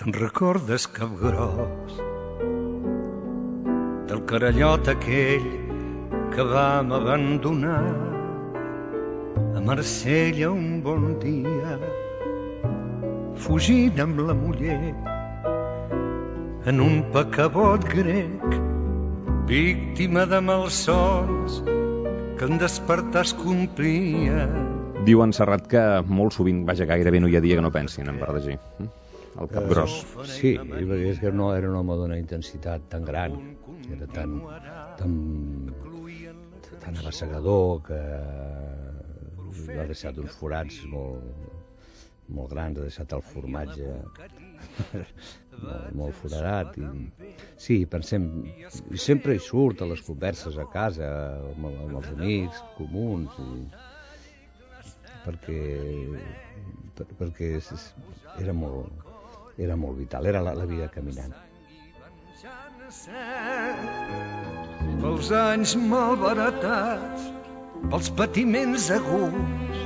Te'n 0.00 0.14
recordes, 0.16 0.86
capgròs, 0.96 1.96
del 4.08 4.20
carallot 4.30 4.86
aquell 4.88 5.42
que 6.32 6.44
vam 6.48 6.94
abandonar 6.96 7.82
a 9.58 9.60
Marsella 9.66 10.48
un 10.54 10.78
bon 10.86 11.02
dia, 11.20 11.74
fugint 13.44 14.00
amb 14.06 14.22
la 14.28 14.36
muller 14.38 14.78
en 16.72 16.80
un 16.86 16.96
pecabot 17.18 17.84
grec, 17.90 18.56
víctima 19.52 20.24
de 20.32 20.40
malsons 20.46 21.58
que 22.38 22.48
en 22.48 22.56
despertar 22.64 23.26
es 23.28 23.36
complia. 23.42 24.48
Diu 25.04 25.20
en 25.28 25.36
Serrat 25.36 25.68
que 25.76 25.84
molt 26.08 26.38
sovint, 26.38 26.64
vaja, 26.72 26.88
gairebé 26.88 27.20
no 27.20 27.28
hi 27.28 27.36
ha 27.36 27.44
dia 27.44 27.60
que 27.60 27.66
no 27.68 27.74
pensin 27.76 28.08
en 28.08 28.24
Verdaguer. 28.24 28.56
El 29.38 29.48
cap 29.48 29.68
gros. 29.70 29.92
Sí, 30.26 30.56
perquè 30.58 31.12
és 31.12 31.20
que 31.22 31.30
no 31.32 31.52
era 31.54 31.70
un 31.70 31.78
home 31.78 31.96
d'una 32.00 32.18
intensitat 32.18 32.88
tan 32.92 33.06
gran, 33.06 33.36
era 33.94 34.08
tan, 34.10 34.36
tan, 34.98 35.14
tan 36.82 36.98
abassegador 37.02 37.80
que 37.86 38.00
ha 39.78 39.86
deixat 39.86 40.18
uns 40.18 40.34
forats 40.40 40.80
molt, 40.90 41.22
molt 42.34 42.50
grans, 42.50 42.78
ha 42.78 42.88
deixat 42.88 43.14
el 43.14 43.22
formatge 43.26 43.92
molt, 45.62 45.92
molt 46.00 46.18
foradat. 46.18 46.78
I, 46.78 47.30
sí, 47.60 47.84
pensem, 47.90 48.26
i 48.90 49.00
sempre 49.00 49.36
hi 49.36 49.44
surt 49.44 49.84
a 49.84 49.88
les 49.90 50.02
converses 50.06 50.58
a 50.58 50.66
casa, 50.74 51.10
amb, 51.52 51.70
amb 51.70 51.96
els 52.00 52.10
amics 52.16 52.64
comuns, 52.78 53.38
i, 53.46 53.62
perquè, 55.24 55.62
per, 56.98 57.08
perquè 57.22 57.54
era 58.40 58.56
molt, 58.56 59.08
era 59.60 59.76
molt 59.76 59.98
vital, 60.00 60.26
era 60.26 60.42
la, 60.44 60.54
la 60.56 60.66
vida 60.68 60.88
caminant. 60.92 61.34
pels 65.00 65.28
anys 65.36 65.76
malbaratats, 65.90 67.28
pels 67.90 68.08
patiments 68.18 68.88
aguts, 68.96 69.84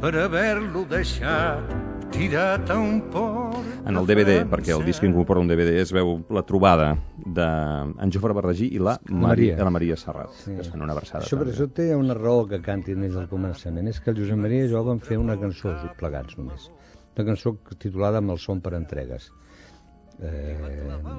per 0.00 0.14
haver-lo 0.24 0.86
deixat 0.90 1.76
tirat 2.10 2.70
a 2.70 2.78
un 2.78 3.00
port. 3.12 3.58
En 3.86 3.96
el 3.96 4.06
DVD, 4.08 4.40
perquè 4.50 4.74
el 4.74 4.82
disc 4.84 5.04
incorpora 5.06 5.40
un 5.40 5.48
DVD, 5.50 5.76
es 5.80 5.92
veu 5.94 6.18
la 6.34 6.42
trobada 6.46 6.90
d'en 7.38 8.12
Jofre 8.12 8.34
Verdaguer 8.36 8.66
i 8.66 8.80
la, 8.82 8.96
Maria, 9.06 9.26
Maria. 9.26 9.56
de 9.60 9.68
la 9.68 9.72
Maria 9.76 9.98
Serrat, 10.00 10.34
sí. 10.42 10.56
que 10.56 10.64
es 10.66 10.72
fan 10.72 10.82
una 10.82 10.96
abraçada. 10.96 11.22
Això, 11.24 11.38
també. 11.38 11.54
això 11.54 11.68
té 11.78 11.90
una 11.96 12.16
raó 12.18 12.44
que 12.50 12.60
cantin 12.64 13.06
ells 13.06 13.16
al 13.20 13.30
començament, 13.30 13.88
és 13.92 14.02
que 14.02 14.12
el 14.12 14.20
Josep 14.20 14.42
Maria 14.42 14.66
i 14.66 14.72
jo 14.72 14.82
vam 14.86 15.00
fer 15.04 15.20
una 15.22 15.38
cançó 15.40 15.76
plegats 16.00 16.36
només. 16.40 16.68
Una 17.16 17.26
cançó 17.32 17.56
titulada 17.78 18.20
Amb 18.22 18.34
el 18.34 18.38
son 18.38 18.60
per 18.64 18.74
entregues. 18.78 19.30
Eh, 20.20 20.54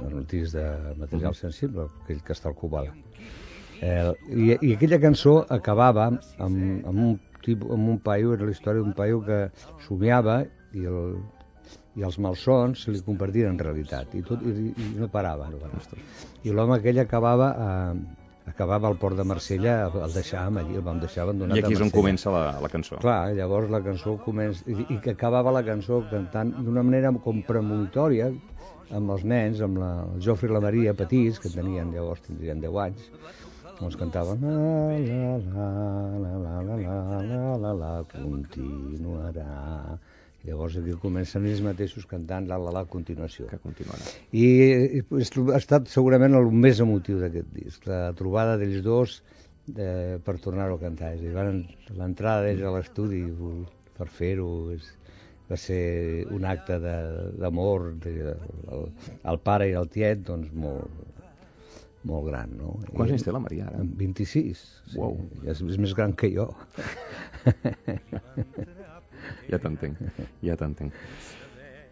en 0.07 0.25
disc 0.29 0.53
de 0.55 0.65
material 0.99 1.35
sensible, 1.35 1.87
aquell 2.03 2.21
que 2.25 2.35
està 2.35 2.49
al 2.51 2.55
Cubala. 2.57 2.93
Eh, 3.81 4.13
i, 4.29 4.47
I 4.53 4.73
aquella 4.75 5.01
cançó 5.01 5.39
acabava 5.49 6.07
amb, 6.11 6.85
amb, 6.85 6.97
un, 7.07 7.19
tipus, 7.41 7.73
amb 7.73 7.89
un 7.95 7.99
paio, 8.05 8.35
era 8.37 8.45
la 8.45 8.53
història 8.53 8.83
d'un 8.83 8.93
paio 8.97 9.23
que 9.25 9.39
somiava 9.87 10.43
i, 10.77 10.85
el, 10.85 11.15
i 11.97 12.05
els 12.05 12.19
malsons 12.21 12.85
se 12.85 12.93
li 12.93 13.01
convertien 13.05 13.55
en 13.55 13.59
realitat 13.59 14.13
i, 14.15 14.21
tot, 14.27 14.45
i, 14.45 14.69
i 14.69 14.91
no 14.99 15.09
parava. 15.11 15.49
No. 15.49 16.01
I 16.45 16.53
l'home 16.53 16.77
aquell 16.77 17.01
acabava 17.01 17.51
a, 17.57 17.71
acabava 18.49 18.87
al 18.89 18.97
port 19.01 19.17
de 19.19 19.25
Marsella, 19.27 19.75
el 20.05 20.15
deixàvem 20.15 20.57
allí, 20.61 20.77
el 20.79 20.85
vam 20.85 20.99
deixar 21.01 21.25
abandonat 21.25 21.59
I 21.59 21.63
aquí 21.63 21.75
és 21.77 21.83
on 21.85 21.91
comença 21.93 22.33
la, 22.33 22.45
la 22.63 22.69
cançó. 22.73 22.97
Clar, 23.03 23.33
llavors 23.37 23.69
la 23.73 23.81
cançó 23.85 24.15
comença... 24.25 24.65
I, 24.69 24.87
i 24.95 24.99
que 25.03 25.13
acabava 25.13 25.53
la 25.53 25.63
cançó 25.67 26.01
cantant 26.11 26.53
d'una 26.57 26.83
manera 26.87 27.13
com 27.25 27.43
premonitòria 27.47 28.31
amb 28.91 29.13
els 29.15 29.23
nens, 29.23 29.61
amb 29.63 29.79
la, 29.81 29.91
el 30.15 30.23
Jofre 30.25 30.49
i 30.49 30.53
la 30.53 30.63
Maria 30.63 30.95
petits, 30.97 31.39
que 31.39 31.51
tenien, 31.53 31.93
llavors 31.95 32.25
tindrien 32.25 32.63
10 32.63 32.79
anys, 32.85 33.11
doncs 33.79 33.97
cantaven 33.97 34.43
la 34.45 34.57
la 35.01 35.29
la 35.55 35.67
la 36.21 36.33
la 36.43 36.57
la 36.61 36.79
la 36.81 37.21
la 37.29 37.59
la 37.65 37.75
la 37.83 37.93
continuarà. 38.11 39.47
I 40.43 40.49
llavors 40.49 40.77
aquí 40.79 40.95
comencen 41.01 41.45
ells 41.45 41.59
mateixos 41.61 42.07
cantant 42.09 42.47
la 42.49 42.57
la 42.57 42.71
la 42.73 42.81
a 42.81 42.89
continuació. 42.89 43.45
Que 43.51 43.59
continuarà. 43.61 44.01
I 44.33 45.01
ha 45.53 45.57
estat 45.59 45.87
segurament 45.91 46.33
el 46.33 46.49
més 46.51 46.79
emotiu 46.81 47.19
d'aquest 47.21 47.51
disc, 47.53 47.85
la 47.85 48.07
trobada 48.17 48.55
d'ells 48.57 48.81
dos 48.85 49.19
eh, 49.77 50.17
per 50.25 50.39
tornar-ho 50.41 50.79
a 50.79 50.81
cantar. 50.81 51.13
És 51.13 51.21
a 51.21 51.23
dir, 51.27 51.35
van- 51.35 51.67
l'entrada 51.99 52.41
d'ells 52.47 52.63
a 52.65 52.71
l'estudi 52.73 53.21
per 53.97 54.07
fer-ho 54.09 54.71
és- 54.73 54.89
va 55.51 55.57
ser 55.59 56.25
un 56.31 56.45
acte 56.47 56.79
de- 56.79 57.31
d'amor 57.37 57.91
de, 58.01 58.33
el, 58.71 58.85
el 59.27 59.39
pare 59.45 59.69
i 59.69 59.73
el 59.77 59.89
tiet 59.93 60.21
doncs 60.25 60.49
molt, 60.55 60.89
molt 62.07 62.25
gran, 62.31 62.55
no? 62.57 62.79
Quants 62.95 63.11
I- 63.11 63.13
anys 63.19 63.23
té 63.27 63.31
la 63.35 63.39
Maria 63.43 63.67
ara? 63.69 63.83
26. 63.83 64.63
Sí. 64.89 64.97
Uau. 64.97 65.19
És, 65.45 65.61
és 65.61 65.77
més 65.77 65.93
gran 65.93 66.13
que 66.17 66.31
jo. 66.33 66.49
Ja 69.49 69.59
t'entenc, 69.59 69.97
ja 70.43 70.57
t'entenc. 70.57 70.93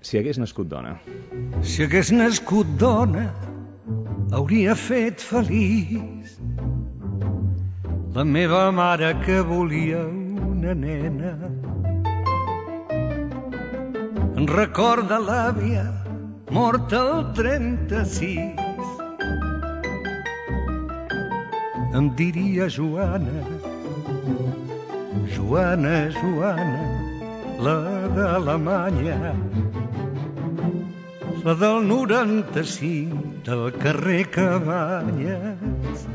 Si 0.02 0.17
hagués 0.17 0.39
nascut 0.39 0.69
dona, 0.71 0.97
Si 1.62 1.84
hagués 1.84 2.12
nascut 2.15 2.67
dona, 2.80 3.30
hauria 4.32 4.75
fet 4.75 5.19
feliç 5.19 6.38
la 8.13 8.23
meva 8.23 8.71
mare 8.71 9.13
que 9.25 9.41
volia 9.41 9.99
una 10.04 10.73
nena. 10.73 11.34
En 14.36 14.47
recorda 14.47 15.19
l'àvia, 15.19 15.84
morta 16.52 16.99
al 16.99 17.21
36. 17.38 18.60
Em 21.99 22.10
diria 22.21 22.67
Joana, 22.67 23.43
Joana, 25.36 25.95
Joana, 26.17 26.98
la 27.60 27.76
d'Alemanya, 28.15 29.34
la 31.43 31.56
del 31.56 31.88
95 31.88 33.43
del 33.48 33.72
carrer 33.80 34.26
Cabanyes. 34.32 36.08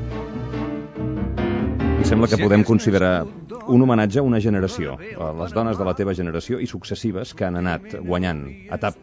i 2.04 2.06
sembla 2.06 2.28
que 2.28 2.36
podem 2.36 2.60
considerar 2.68 3.24
un 3.64 3.80
homenatge 3.80 4.18
a 4.20 4.22
una 4.22 4.36
generació, 4.44 4.98
a 5.16 5.30
les 5.38 5.54
dones 5.56 5.78
de 5.80 5.84
la 5.88 5.94
teva 5.96 6.12
generació 6.14 6.58
i 6.60 6.66
successives 6.68 7.32
que 7.32 7.46
han 7.46 7.56
anat 7.56 7.94
guanyant 8.04 8.42
etap, 8.76 8.98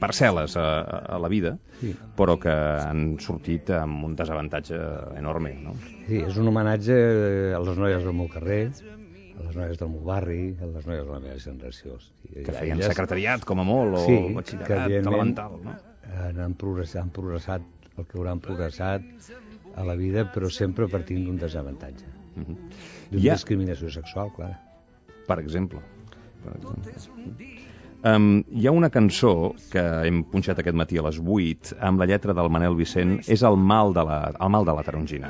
parcel·les 0.00 0.56
a, 0.60 0.66
a 1.16 1.18
la 1.18 1.28
vida, 1.32 1.54
Sí. 1.80 1.94
però 2.18 2.34
que 2.42 2.50
han 2.52 3.16
sortit 3.22 3.70
amb 3.70 4.04
un 4.04 4.16
desavantatge 4.18 4.76
enorme, 5.16 5.54
no? 5.62 5.72
Sí, 6.08 6.18
és 6.20 6.36
un 6.36 6.48
homenatge 6.50 6.96
a 7.56 7.60
les 7.64 7.78
noies 7.78 8.02
del 8.04 8.12
meu 8.18 8.28
carrer, 8.28 8.72
les 9.44 9.56
noies 9.56 9.78
del 9.78 9.88
meu 9.92 10.00
barri, 10.04 10.54
les 10.60 10.86
noies 10.86 11.04
de 11.06 11.12
la 11.12 11.20
meva 11.20 11.38
generació. 11.38 11.98
I 12.32 12.44
Que 12.44 12.52
feien 12.52 12.78
elles 12.78 12.90
secretariat, 12.92 13.44
com 13.44 13.60
a 13.60 13.64
molt, 13.64 13.94
o 14.00 14.04
Sí, 14.06 14.16
batxillerat, 14.34 14.90
elemental, 15.02 15.58
no? 15.64 15.76
han, 16.24 16.40
han, 16.40 16.54
progressat, 16.54 17.02
han 17.02 17.10
progressat 17.10 17.62
el 17.98 18.06
que 18.06 18.18
hauran 18.18 18.40
progressat 18.40 19.02
a 19.76 19.84
la 19.84 19.94
vida, 19.94 20.24
però 20.34 20.50
sempre 20.50 20.88
partint 20.88 21.24
d'un 21.26 21.36
desavantatge. 21.38 22.06
Mhm. 22.36 22.56
D'una 23.10 23.22
Hi 23.22 23.28
ha- 23.28 23.34
discriminació 23.34 23.90
sexual, 23.90 24.32
clar. 24.34 24.52
Per 25.26 25.38
exemple. 25.40 25.80
Per 26.44 26.54
exemple. 26.56 26.92
Um, 28.04 28.44
hi 28.54 28.66
ha 28.68 28.70
una 28.70 28.90
cançó 28.94 29.54
que 29.72 29.82
hem 30.06 30.22
punxat 30.30 30.60
aquest 30.62 30.76
matí 30.78 30.98
a 30.98 31.02
les 31.02 31.18
8 31.18 31.74
amb 31.80 31.98
la 31.98 32.06
lletra 32.06 32.32
del 32.32 32.48
Manel 32.48 32.76
Vicent, 32.78 33.18
és 33.28 33.42
el 33.42 33.56
mal 33.56 33.92
de 33.92 34.04
la, 34.06 34.20
el 34.38 34.48
mal 34.54 34.64
de 34.64 34.72
la 34.72 34.84
tarongina. 34.86 35.28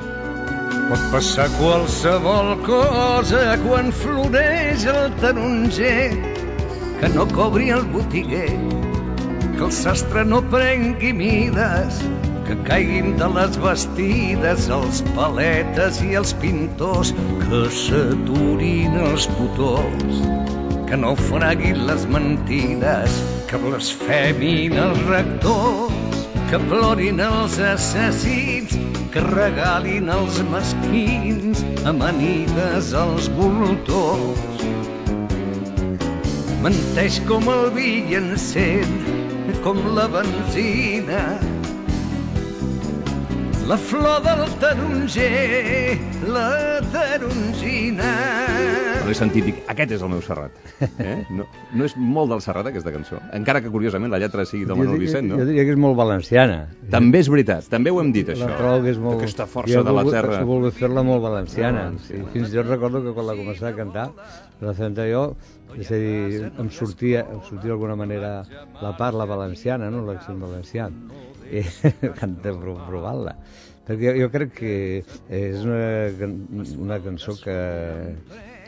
Pot 0.88 1.03
passar 1.12 1.44
qualsevol 1.59 2.55
cosa 2.64 3.40
quan 3.61 3.90
floreix 3.92 4.87
el 4.88 5.11
taronger, 5.20 6.14
que 7.01 7.11
no 7.12 7.27
cobri 7.29 7.68
el 7.74 7.85
botiguer, 7.92 8.55
que 9.59 9.66
el 9.66 9.74
sastre 9.79 10.24
no 10.31 10.38
prengui 10.55 11.12
mides, 11.18 12.01
que 12.48 12.57
caiguin 12.70 13.18
de 13.20 13.29
les 13.35 13.61
vestides 13.66 14.70
els 14.79 15.05
paletes 15.12 16.01
i 16.09 16.14
els 16.22 16.33
pintors, 16.40 17.12
que 17.44 17.62
s'aturin 17.83 18.96
els 19.11 19.29
putors, 19.37 20.24
que 20.88 21.03
no 21.05 21.12
fraguin 21.29 21.85
les 21.92 22.09
mentides, 22.16 23.22
que 23.53 23.61
blasfemin 23.66 24.81
els 24.88 25.05
rectors, 25.12 26.29
que 26.48 26.64
plorin 26.70 27.20
els 27.29 27.61
assassins, 27.77 28.88
que 29.12 29.23
regalin 29.25 30.09
els 30.12 30.38
mesquins 30.53 31.62
amanides 31.88 32.90
als 33.03 33.29
voltors. 33.38 34.64
Menteix 36.64 37.21
com 37.29 37.49
el 37.53 37.71
vi 37.77 37.92
i 38.12 38.18
encén, 38.18 38.99
com 39.64 39.81
la 39.97 40.09
benzina, 40.12 41.23
la 43.68 43.76
flor 43.76 44.22
del 44.24 44.48
taronger, 44.61 45.98
la 46.33 46.81
tarongina. 46.88 48.12
L'he 49.04 49.16
sentit, 49.16 49.44
dic, 49.44 49.59
aquest 49.68 49.92
és 49.98 50.04
el 50.04 50.09
meu 50.09 50.22
Serrat. 50.24 50.57
Eh? 50.87 51.18
No, 51.37 51.44
no 51.76 51.85
és 51.85 51.94
molt 52.00 52.33
del 52.33 52.40
Serrat, 52.44 52.70
aquesta 52.70 52.94
cançó. 52.94 53.20
Encara 53.37 53.61
que, 53.61 53.68
curiosament, 53.72 54.09
la 54.14 54.22
lletra 54.22 54.46
sigui 54.48 54.64
del 54.68 54.81
Manuel 54.81 55.04
Vicent, 55.04 55.28
no? 55.28 55.42
Jo 55.42 55.48
diria 55.50 55.66
que 55.68 55.76
és 55.76 55.81
molt 55.85 56.00
valenciana. 56.00 56.62
També 56.96 57.20
és 57.20 57.28
veritat, 57.33 57.68
també 57.68 57.92
ho 57.92 58.00
hem 58.00 58.14
dit, 58.16 58.33
això. 58.33 58.48
La 58.48 58.57
trobo 58.57 58.81
que 58.87 58.92
és 58.94 59.04
molt... 59.04 59.20
Aquesta 59.20 59.48
força 59.52 59.85
de 59.85 59.96
la 60.00 60.07
terra. 60.09 60.38
Jo 60.38 60.46
he 60.46 60.50
volgut 60.54 60.81
fer-la 60.81 61.04
molt 61.04 61.24
valenciana. 61.28 61.87
Sí. 62.09 62.24
Fins 62.33 62.48
i 62.48 62.57
tot 62.57 62.72
recordo 62.72 63.04
que 63.04 63.12
quan 63.16 63.28
la 63.28 63.37
començava 63.37 63.74
a 63.74 63.78
cantar, 63.83 64.11
la 64.64 64.76
senta 64.81 65.04
jo, 65.12 65.26
és 65.76 65.92
a 65.92 66.00
dir, 66.00 66.46
em 66.48 66.72
sortia, 66.72 67.28
em 67.28 67.44
sortia 67.44 67.74
d'alguna 67.74 68.00
manera 68.00 68.38
la 68.81 68.96
parla 68.96 69.28
valenciana, 69.28 69.92
no? 69.92 70.07
l'accent 70.09 70.40
valencià 70.40 70.88
canta 72.20 72.54
provant-la 72.54 73.34
perquè 73.88 74.14
jo 74.18 74.28
crec 74.32 74.52
que 74.58 74.72
és 75.32 75.62
una, 75.64 76.28
una 76.76 76.98
cançó 77.04 77.37
que 77.40 77.56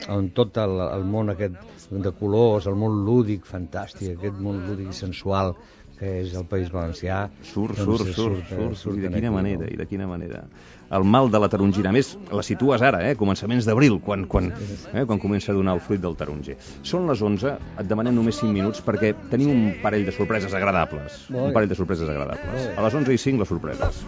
en 0.08 0.30
tot 0.36 0.56
el, 0.62 0.78
el 0.86 1.04
món 1.04 1.28
aquest 1.32 1.58
de 1.90 2.12
colors, 2.16 2.68
el 2.70 2.78
món 2.78 3.02
lúdic 3.04 3.44
fantàstic, 3.48 4.14
aquest 4.14 4.40
món 4.40 4.62
lúdic 4.68 4.94
i 4.94 4.96
sensual 4.96 5.52
que 5.98 6.12
és 6.22 6.32
el 6.38 6.46
País 6.48 6.70
Valencià 6.72 7.26
surt, 7.44 7.76
doncs 7.76 8.06
surt, 8.06 8.14
surt, 8.16 8.16
surt, 8.16 8.52
surt, 8.54 8.78
surt, 8.80 9.00
i 9.00 9.04
de 9.04 9.12
quina 9.18 9.32
manera, 9.34 9.68
i 9.68 9.76
de 9.76 9.86
quina 9.90 10.08
manera 10.08 10.46
el 10.90 11.04
mal 11.04 11.30
de 11.30 11.40
la 11.40 11.48
tarongina. 11.48 11.90
A 11.90 11.94
més, 11.94 12.12
la 12.34 12.42
situes 12.46 12.82
ara, 12.82 13.02
eh? 13.08 13.14
començaments 13.18 13.66
d'abril, 13.68 14.00
quan, 14.04 14.26
quan, 14.30 14.50
eh? 14.92 15.04
quan 15.06 15.22
comença 15.22 15.52
a 15.52 15.56
donar 15.56 15.76
el 15.78 15.84
fruit 15.84 16.02
del 16.02 16.16
taronger. 16.18 16.56
Són 16.86 17.08
les 17.10 17.22
11, 17.22 17.54
et 17.80 17.90
demanem 17.90 18.16
només 18.16 18.40
5 18.42 18.52
minuts 18.54 18.82
perquè 18.86 19.14
tenim 19.32 19.52
un 19.54 19.62
parell 19.84 20.06
de 20.08 20.14
sorpreses 20.16 20.54
agradables. 20.56 21.26
Un 21.30 21.54
parell 21.56 21.70
de 21.70 21.78
sorpreses 21.78 22.08
agradables. 22.08 22.70
A 22.76 22.86
les 22.86 23.00
11 23.02 23.14
i 23.14 23.22
5, 23.26 23.44
les 23.44 23.54
sorpreses. 23.54 24.02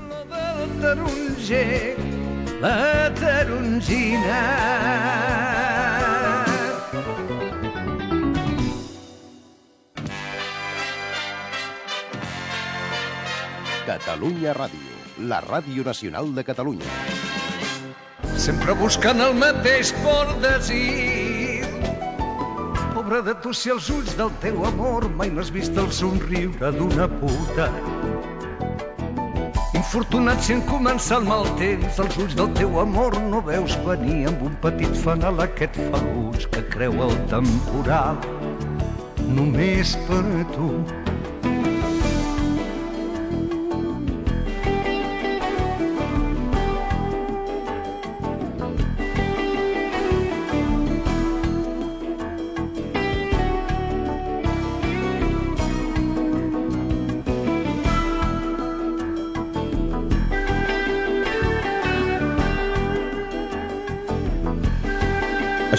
Taronger, 0.83 1.97
la 2.63 2.77
tarongina 3.19 4.41
Catalunya 13.83 14.53
Ràdio, 14.55 15.02
la 15.19 15.41
ràdio 15.41 15.85
nacional 15.85 16.33
de 16.35 16.45
Catalunya. 16.45 16.87
Sempre 18.37 18.75
buscant 18.79 19.21
el 19.21 19.35
mateix 19.39 19.93
por 20.03 20.31
desir. 20.43 21.67
Pobre 22.95 23.21
de 23.27 23.35
tu 23.45 23.53
si 23.53 23.73
els 23.75 23.89
ulls 23.93 24.17
del 24.19 24.33
teu 24.45 24.65
amor 24.67 25.09
mai 25.21 25.31
no 25.31 25.43
has 25.43 25.53
vist 25.55 25.77
el 25.77 25.91
somriure 25.93 26.73
d'una 26.79 27.09
puta. 27.21 27.69
Infortunat 29.77 30.41
si 30.45 30.57
en 30.57 30.65
començar 30.69 31.21
el 31.21 31.29
mal 31.29 31.47
temps, 31.61 32.01
els 32.05 32.19
ulls 32.25 32.37
del 32.39 32.53
teu 32.59 32.81
amor 32.81 33.19
no 33.29 33.43
veus 33.45 33.77
venir 33.87 34.27
amb 34.33 34.47
un 34.49 34.57
petit 34.65 34.97
fanal 35.05 35.41
aquest 35.45 35.79
faluig 35.93 36.49
que 36.55 36.65
creu 36.77 36.99
el 37.09 37.17
temporal 37.33 38.21
només 39.33 39.97
per 40.09 40.25
a 40.41 40.45
tu. 40.57 41.02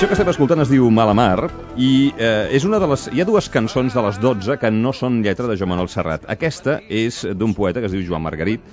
Això 0.04 0.10
que 0.12 0.16
estem 0.18 0.30
escoltant 0.34 0.60
es 0.60 0.68
diu 0.68 0.90
Malamar 0.92 1.46
i 1.80 2.10
eh, 2.12 2.50
és 2.52 2.66
una 2.68 2.76
de 2.84 2.90
les... 2.92 3.06
Hi 3.16 3.22
ha 3.24 3.26
dues 3.30 3.46
cançons 3.48 3.94
de 3.96 4.02
les 4.04 4.18
12 4.20 4.58
que 4.60 4.68
no 4.76 4.92
són 4.92 5.22
lletra 5.24 5.48
de 5.48 5.56
Joan 5.56 5.70
Manuel 5.72 5.88
Serrat. 5.88 6.26
Aquesta 6.28 6.74
és 6.92 7.22
d'un 7.40 7.54
poeta 7.56 7.80
que 7.80 7.88
es 7.88 7.94
diu 7.96 8.02
Joan 8.10 8.26
Margarit, 8.26 8.66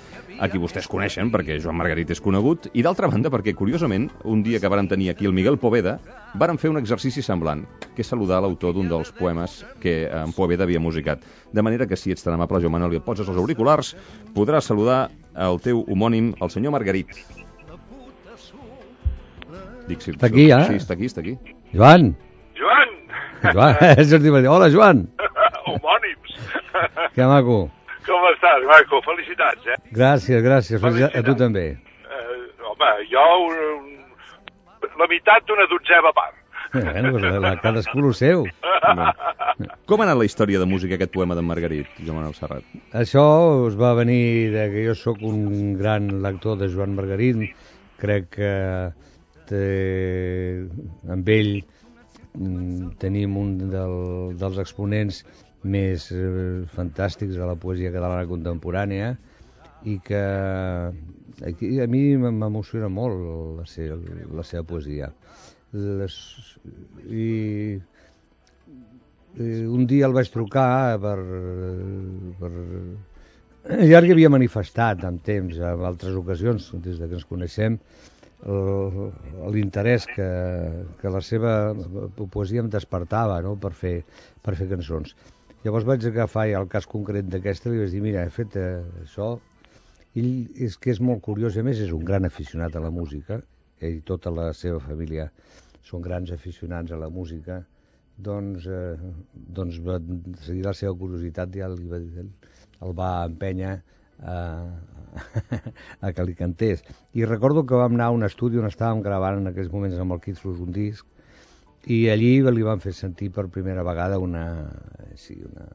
a 0.43 0.49
qui 0.51 0.59
vostès 0.59 0.89
coneixen 0.91 1.29
perquè 1.31 1.55
Joan 1.63 1.77
Margarit 1.79 2.11
és 2.11 2.19
conegut, 2.19 2.67
i 2.75 2.83
d'altra 2.83 3.07
banda 3.07 3.31
perquè, 3.31 3.53
curiosament, 3.55 4.09
un 4.27 4.41
dia 4.43 4.59
que 4.59 4.71
varen 4.73 4.91
tenir 4.91 5.07
aquí 5.13 5.29
el 5.29 5.37
Miguel 5.37 5.55
Poveda, 5.61 5.93
varen 6.35 6.59
fer 6.59 6.73
un 6.73 6.81
exercici 6.81 7.23
semblant, 7.23 7.63
que 7.95 8.03
és 8.03 8.11
saludar 8.11 8.41
l'autor 8.43 8.75
d'un 8.75 8.91
dels 8.91 9.13
poemes 9.15 9.61
que 9.79 10.01
en 10.11 10.35
Poveda 10.35 10.67
havia 10.67 10.83
musicat. 10.83 11.23
De 11.55 11.63
manera 11.63 11.87
que 11.87 11.95
si 11.95 12.11
ets 12.11 12.27
tan 12.27 12.35
amable, 12.35 12.59
Joan 12.59 12.75
Manuel, 12.75 12.97
i 12.97 12.99
et 12.99 13.07
poses 13.07 13.31
els 13.31 13.39
auriculars, 13.39 13.93
podràs 14.35 14.67
saludar 14.67 15.05
el 15.47 15.63
teu 15.63 15.79
homònim, 15.87 16.33
el 16.43 16.51
senyor 16.51 16.75
Margarit. 16.75 17.15
Dic, 19.89 20.01
si, 20.03 20.13
està 20.13 20.29
aquí, 20.29 20.47
eh? 20.51 20.63
Sí, 20.69 20.79
està 20.81 20.95
aquí, 20.97 21.09
està 21.09 21.23
aquí. 21.23 21.35
Joan! 21.73 22.11
Joan! 22.59 22.97
Joan, 23.55 23.77
és 23.97 24.13
Hola, 24.15 24.69
Joan! 24.73 25.05
Homònims! 25.69 26.35
Que 27.15 27.27
maco! 27.27 27.63
Com 28.05 28.27
estàs, 28.31 28.63
maco? 28.65 29.01
Felicitats, 29.05 29.65
eh? 29.67 29.77
Gràcies, 29.93 30.41
gràcies. 30.45 30.81
Felicitats. 30.81 31.17
A 31.19 31.25
tu 31.25 31.35
també. 31.37 31.65
Eh, 31.75 32.37
home, 32.65 32.91
jo 33.11 33.25
un, 33.47 33.81
la 35.01 35.09
meitat 35.11 35.45
d'una 35.49 35.67
dotzeva 35.69 36.13
part. 36.15 36.37
Eh, 36.73 36.79
bueno, 36.79 37.11
pues 37.11 37.23
la, 37.43 37.57
cadascú 37.59 37.99
el 37.99 38.13
seu. 38.15 38.45
No. 38.95 39.09
Com 39.85 40.01
ha 40.01 40.07
anat 40.07 40.17
la 40.21 40.25
història 40.25 40.61
de 40.61 40.65
música 40.69 40.95
aquest 40.95 41.11
poema 41.13 41.35
d'en 41.35 41.45
Margarit, 41.45 41.89
Joan 41.99 42.21
Manuel 42.21 42.37
Serrat? 42.37 42.63
Això 42.97 43.25
us 43.67 43.75
va 43.77 43.91
venir 43.97 44.49
de 44.55 44.69
que 44.71 44.85
jo 44.87 44.95
sóc 44.95 45.21
un 45.27 45.75
gran 45.77 46.07
lector 46.23 46.57
de 46.61 46.71
Joan 46.71 46.95
Margarit. 46.95 47.51
Crec 48.01 48.31
que 48.37 48.49
eh, 48.49 49.10
amb 49.57 51.29
ell 51.29 51.53
mm, 51.61 52.91
tenim 53.01 53.37
un 53.37 53.55
del, 53.71 53.95
dels 54.39 54.59
exponents 54.63 55.23
més 55.63 56.07
eh, 56.15 56.63
fantàstics 56.73 57.37
de 57.37 57.45
la 57.45 57.57
poesia 57.59 57.91
catalana 57.93 58.29
contemporània 58.29 59.13
i 59.85 59.97
que 60.05 60.23
aquí, 61.45 61.71
a 61.81 61.87
mi 61.89 62.03
m'emociona 62.17 62.89
molt 62.89 63.59
la, 63.59 63.65
seva, 63.69 63.97
la 64.37 64.45
seva 64.45 64.63
poesia. 64.67 65.11
Les, 65.71 66.15
i, 67.07 67.77
i 69.39 69.51
un 69.65 69.87
dia 69.87 70.09
el 70.09 70.17
vaig 70.17 70.29
trucar 70.33 70.99
per, 71.01 71.17
per 72.41 72.51
ja 73.87 74.01
que 74.01 74.13
havia 74.15 74.31
manifestat 74.33 75.05
en 75.07 75.19
temps, 75.23 75.57
en 75.57 75.85
altres 75.85 76.15
ocasions, 76.17 76.71
des 76.83 76.97
de 76.99 77.07
que 77.07 77.19
ens 77.19 77.27
coneixem, 77.29 77.77
l'interès 78.41 80.07
que, 80.09 80.29
que 81.01 81.09
la 81.13 81.21
seva 81.21 81.75
poesia 82.17 82.63
em 82.63 82.69
despertava 82.73 83.41
no? 83.45 83.55
per, 83.55 83.71
fer, 83.77 84.01
per 84.41 84.55
fer 84.57 84.67
cançons. 84.71 85.13
Llavors 85.61 85.85
vaig 85.85 86.05
agafar 86.09 86.47
ja 86.49 86.61
el 86.63 86.69
cas 86.69 86.87
concret 86.89 87.27
d'aquesta 87.29 87.69
i 87.69 87.83
vaig 87.83 87.91
dir, 87.93 88.01
mira, 88.01 88.23
he 88.25 88.33
fet 88.33 88.57
eh, 88.57 88.81
això. 89.03 89.35
Ell 90.17 90.31
és 90.57 90.73
que 90.81 90.89
és 90.91 90.99
molt 90.99 91.21
curiós, 91.23 91.57
a 91.57 91.63
més 91.63 91.79
és 91.79 91.93
un 91.93 92.01
gran 92.03 92.25
aficionat 92.25 92.75
a 92.75 92.81
la 92.81 92.89
música, 92.89 93.37
ell 93.79 93.99
i 93.99 94.01
tota 94.07 94.33
la 94.33 94.49
seva 94.57 94.81
família 94.81 95.29
són 95.85 96.01
grans 96.01 96.33
aficionats 96.33 96.91
a 96.91 96.97
la 96.97 97.09
música, 97.13 97.61
doncs, 98.17 98.65
eh, 98.65 98.97
doncs 99.53 99.79
va 99.85 99.99
seguir 100.41 100.65
la 100.65 100.73
seva 100.77 100.97
curiositat 100.97 101.55
i 101.55 101.63
el, 101.65 101.77
el 101.85 102.97
va 102.97 103.11
empènyer 103.29 103.77
a, 106.01 106.11
que 106.13 106.25
li 106.25 106.35
cantés. 106.35 106.83
I 107.13 107.25
recordo 107.25 107.65
que 107.65 107.79
vam 107.79 107.97
anar 107.97 108.09
a 108.09 108.17
un 108.17 108.23
estudi 108.27 108.61
on 108.61 108.69
estàvem 108.69 109.03
gravant 109.05 109.41
en 109.41 109.51
aquells 109.51 109.71
moments 109.73 109.99
amb 109.99 110.17
el 110.17 110.21
Kid 110.23 110.39
un 110.51 110.71
disc 110.71 111.05
i 111.89 112.09
allí 112.13 112.41
li 112.41 112.61
van 112.61 112.79
fer 112.79 112.93
sentir 112.93 113.31
per 113.33 113.47
primera 113.49 113.83
vegada 113.83 114.19
una, 114.19 114.69
sí, 115.15 115.39
una, 115.41 115.65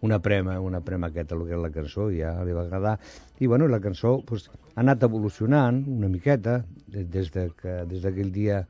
una 0.00 0.20
prema, 0.20 0.60
una 0.60 0.80
prema 0.80 1.08
aquesta, 1.08 1.34
el 1.34 1.46
que 1.48 1.56
és 1.56 1.62
la 1.62 1.72
cançó, 1.74 2.08
ja 2.14 2.36
li 2.46 2.54
va 2.54 2.62
agradar. 2.62 2.98
I 3.40 3.46
bueno, 3.46 3.66
la 3.66 3.80
cançó 3.80 4.20
pues, 4.26 4.48
ha 4.74 4.80
anat 4.80 5.02
evolucionant 5.02 5.82
una 5.88 6.08
miqueta 6.08 6.62
des 6.86 7.32
de 7.34 7.50
que, 7.58 7.84
des 7.90 8.32
dia 8.32 8.64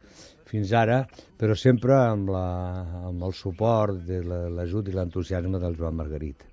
fins 0.49 0.73
ara, 0.73 1.03
però 1.37 1.55
sempre 1.55 1.95
amb, 1.95 2.31
la, 2.33 2.47
amb 3.11 3.23
el 3.23 3.35
suport, 3.37 4.01
de 4.09 4.23
l'ajut 4.49 4.89
i 4.89 4.97
l'entusiasme 4.97 5.61
del 5.61 5.77
Joan 5.77 5.95
Margarit. 5.97 6.47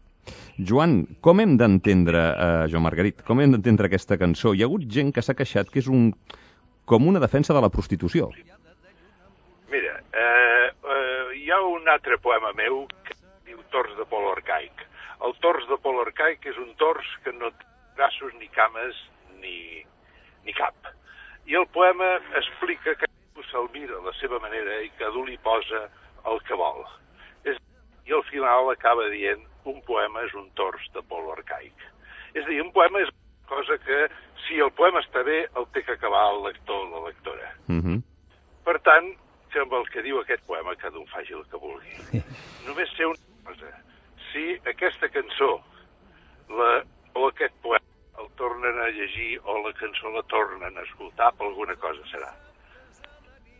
Joan, 0.57 1.03
com 1.19 1.41
hem 1.41 1.57
d'entendre, 1.59 2.19
eh, 2.31 2.67
Joan 2.71 2.83
Margarit, 2.85 3.21
com 3.27 3.41
hem 3.41 3.51
d'entendre 3.51 3.89
aquesta 3.89 4.15
cançó? 4.15 4.53
Hi 4.55 4.63
ha 4.63 4.67
hagut 4.69 4.85
gent 4.87 5.11
que 5.11 5.21
s'ha 5.21 5.35
queixat 5.35 5.69
que 5.69 5.81
és 5.81 5.87
un, 5.91 6.13
com 6.87 7.07
una 7.07 7.19
defensa 7.19 7.53
de 7.53 7.59
la 7.59 7.69
prostitució. 7.69 8.29
Mira, 9.71 9.97
eh, 10.13 10.69
eh, 10.71 11.35
hi 11.35 11.51
ha 11.51 11.59
un 11.59 11.89
altre 11.91 12.17
poema 12.23 12.53
meu 12.55 12.85
que 13.03 13.17
diu 13.45 13.59
Tors 13.69 13.97
de 13.97 14.05
pol 14.05 14.29
arcaic. 14.31 14.85
El 15.27 15.35
tors 15.43 15.67
de 15.67 15.77
pol 15.83 15.99
arcaic 15.99 16.45
és 16.47 16.57
un 16.57 16.71
tors 16.79 17.09
que 17.25 17.33
no 17.33 17.51
té 17.51 17.67
braços 17.97 18.31
ni 18.39 18.47
cames 18.47 18.95
ni, 19.41 19.83
ni 20.45 20.53
cap. 20.53 20.75
I 21.47 21.55
el 21.55 21.67
poema 21.67 22.15
explica 22.39 22.95
que 22.95 23.11
se'l 23.51 23.67
mira 23.73 23.99
a 23.99 24.05
la 24.07 24.13
seva 24.21 24.39
manera 24.39 24.79
i 24.83 24.89
cadascú 24.95 25.25
li 25.27 25.37
posa 25.43 25.89
el 26.31 26.39
que 26.47 26.55
vol. 26.55 26.85
És, 27.43 27.59
I 28.07 28.15
al 28.15 28.23
final 28.31 28.71
acaba 28.71 29.09
dient 29.11 29.43
un 29.65 29.81
poema 29.87 30.23
és 30.27 30.33
un 30.37 30.49
tors 30.59 30.87
de 30.93 31.03
pol 31.09 31.31
arcaic. 31.33 31.85
És 32.33 32.43
a 32.43 32.49
dir, 32.49 32.61
un 32.61 32.71
poema 32.75 33.01
és 33.01 33.11
cosa 33.49 33.77
que, 33.85 34.07
si 34.45 34.59
el 34.61 34.71
poema 34.77 35.01
està 35.03 35.23
bé, 35.23 35.45
el 35.57 35.67
té 35.73 35.83
que 35.85 35.95
acabar 35.95 36.25
el 36.33 36.43
lector 36.47 36.81
o 36.85 36.89
la 36.93 37.07
lectora. 37.07 37.51
Mm 37.67 37.81
-hmm. 37.81 38.01
Per 38.65 38.79
tant, 38.81 39.13
que 39.55 39.61
amb 39.63 39.73
el 39.73 39.85
que 39.87 40.01
diu 40.01 40.19
aquest 40.19 40.43
poema 40.49 40.75
cada 40.75 40.99
un 40.99 41.07
faci 41.07 41.33
el 41.33 41.45
que 41.47 41.57
vulgui. 41.57 41.95
Només 42.67 42.89
sé 42.97 43.05
una 43.05 43.15
cosa. 43.47 43.71
Si 44.31 44.59
aquesta 44.67 45.07
cançó 45.09 45.61
la, 46.49 46.83
o 47.13 47.27
aquest 47.27 47.55
poema 47.63 48.19
el 48.19 48.27
tornen 48.35 48.79
a 48.79 48.89
llegir 48.97 49.39
o 49.43 49.57
la 49.63 49.71
cançó 49.79 50.11
la 50.11 50.23
tornen 50.23 50.77
a 50.77 50.81
escoltar, 50.81 51.31
per 51.37 51.47
alguna 51.47 51.75
cosa 51.75 52.03
serà. 52.11 52.33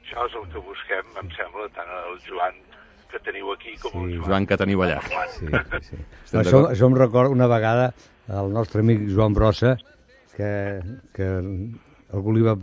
Això 0.04 0.26
és 0.28 0.36
el 0.36 0.52
que 0.52 0.66
busquem, 0.68 1.16
em 1.22 1.32
sembla, 1.38 1.70
tant 1.78 1.90
el 2.02 2.20
Joan 2.28 2.60
que 3.16 3.24
teniu 3.24 3.52
aquí 3.54 3.76
com 3.80 3.94
Sí, 3.94 3.98
el 4.04 4.18
Joan. 4.18 4.28
Joan, 4.28 4.48
que 4.50 4.58
teniu 4.60 4.84
allà. 4.84 5.00
Sí, 5.08 5.48
sí, 5.48 5.82
sí. 5.88 6.00
Estem 6.26 6.42
això, 6.42 6.62
això 6.72 6.90
em 6.92 6.98
recorda 7.00 7.36
una 7.36 7.48
vegada 7.52 7.90
el 8.42 8.52
nostre 8.54 8.82
amic 8.84 9.06
Joan 9.14 9.36
Brossa, 9.38 9.76
que, 10.36 10.50
que 11.16 11.30
algú 12.16 12.34
li 12.36 12.44
va, 12.46 12.56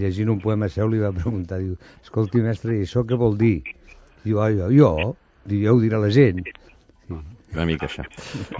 llegint 0.00 0.32
un 0.32 0.40
poema 0.42 0.70
seu, 0.72 0.88
li 0.90 1.02
va 1.02 1.12
preguntar, 1.14 1.60
diu, 1.62 1.76
escolti, 2.02 2.42
mestre, 2.44 2.78
i 2.78 2.88
això 2.88 3.04
què 3.06 3.18
vol 3.20 3.38
dir? 3.38 3.60
Diu, 4.24 4.40
ah, 4.42 4.50
jo, 4.54 4.70
jo, 4.74 4.90
diu, 5.44 5.62
ja 5.66 5.76
ho 5.76 5.82
dirà 5.82 6.00
la 6.02 6.10
gent. 6.14 6.42
Una 7.50 7.66
mica 7.66 7.88
això. 7.88 8.04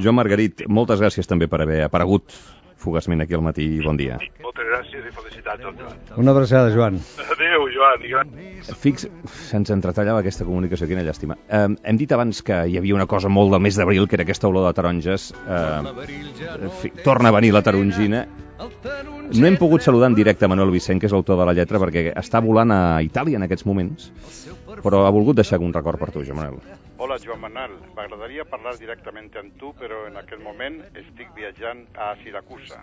Joan 0.01 0.17
Margarit, 0.19 0.65
moltes 0.67 1.03
gràcies 1.03 1.29
també 1.31 1.47
per 1.51 1.63
haver 1.63 1.85
aparegut 1.87 2.35
fugaçment 2.81 3.23
aquí 3.23 3.37
al 3.39 3.45
matí. 3.47 3.67
Bon 3.85 3.99
dia. 3.99 4.19
Moltes 4.43 4.70
gràcies 5.01 5.09
i 5.09 5.17
felicitats 5.17 5.65
al 5.65 5.77
Joan. 5.77 5.99
Una 6.21 6.33
abraçada, 6.33 6.71
Joan. 6.75 6.99
Adéu, 7.33 7.67
Joan, 7.73 8.05
i 8.05 8.13
gràcies. 8.13 8.71
Fix, 8.81 9.07
se'ns 9.49 9.73
entretallava 9.73 10.21
aquesta 10.21 10.45
comunicació, 10.45 10.89
quina 10.91 11.05
llàstima. 11.07 11.37
Eh, 11.49 11.67
hem 11.83 12.01
dit 12.01 12.13
abans 12.13 12.43
que 12.43 12.67
hi 12.69 12.77
havia 12.79 12.95
una 12.95 13.07
cosa 13.07 13.29
molt 13.29 13.53
del 13.53 13.61
mes 13.61 13.77
d'abril, 13.77 14.09
que 14.09 14.19
era 14.19 14.27
aquesta 14.27 14.49
olor 14.49 14.69
de 14.69 14.75
taronges. 14.77 15.31
Eh, 15.47 16.69
fi, 16.83 16.93
torna 17.05 17.31
a 17.31 17.37
venir 17.39 17.53
la 17.55 17.63
tarongina. 17.63 18.27
No 19.31 19.47
hem 19.47 19.57
pogut 19.57 19.81
saludar 19.81 20.11
en 20.11 20.19
directe 20.19 20.49
Manuel 20.49 20.73
Vicent, 20.75 21.01
que 21.01 21.07
és 21.07 21.13
l'autor 21.15 21.39
de 21.39 21.47
la 21.47 21.55
lletra, 21.57 21.79
perquè 21.81 22.11
està 22.13 22.43
volant 22.45 22.75
a 22.75 22.81
Itàlia 23.07 23.39
en 23.39 23.47
aquests 23.47 23.65
moments, 23.65 24.11
però 24.83 25.07
ha 25.07 25.15
volgut 25.15 25.39
deixar 25.39 25.61
un 25.63 25.73
record 25.73 26.01
per 26.03 26.11
tu, 26.11 26.25
Joan 26.27 26.43
Manuel. 26.43 26.61
Hola, 26.99 27.17
Joan 27.23 27.41
Manuel. 27.41 27.79
M'agradaria 27.97 28.45
parlar 28.45 28.75
directament 28.77 29.31
amb 29.41 29.57
tu, 29.57 29.73
però 29.79 30.05
en 30.11 30.21
aquest 30.21 30.43
moment 30.45 30.83
estic 30.93 31.33
viatjant 31.39 31.87
a 31.97 32.13
Siracusa. 32.21 32.83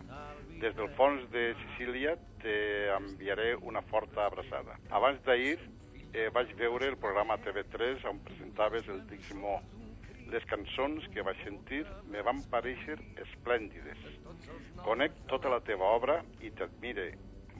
Des 0.58 0.74
del 0.74 0.88
fons 0.98 1.22
de 1.30 1.41
Sicília 1.60 2.15
t'enviaré 2.41 3.52
una 3.62 3.84
forta 3.91 4.24
abraçada. 4.26 4.80
Abans 4.89 5.20
d'ahir 5.28 5.60
eh, 6.13 6.32
vaig 6.34 6.56
veure 6.58 6.88
el 6.89 6.98
programa 6.98 7.38
TV3 7.46 8.02
on 8.10 8.24
presentaves 8.26 8.89
el 8.89 9.04
Dixmó. 9.12 9.60
Les 10.34 10.48
cançons 10.50 11.06
que 11.13 11.22
vaig 11.28 11.38
sentir 11.46 11.84
me 12.10 12.26
van 12.26 12.41
parèixer 12.50 12.98
esplèndides. 13.28 14.02
Conec 14.82 15.22
tota 15.30 15.54
la 15.54 15.62
teva 15.70 15.93
obra 16.00 16.17
i 16.41 16.50
t'admire 16.50 17.12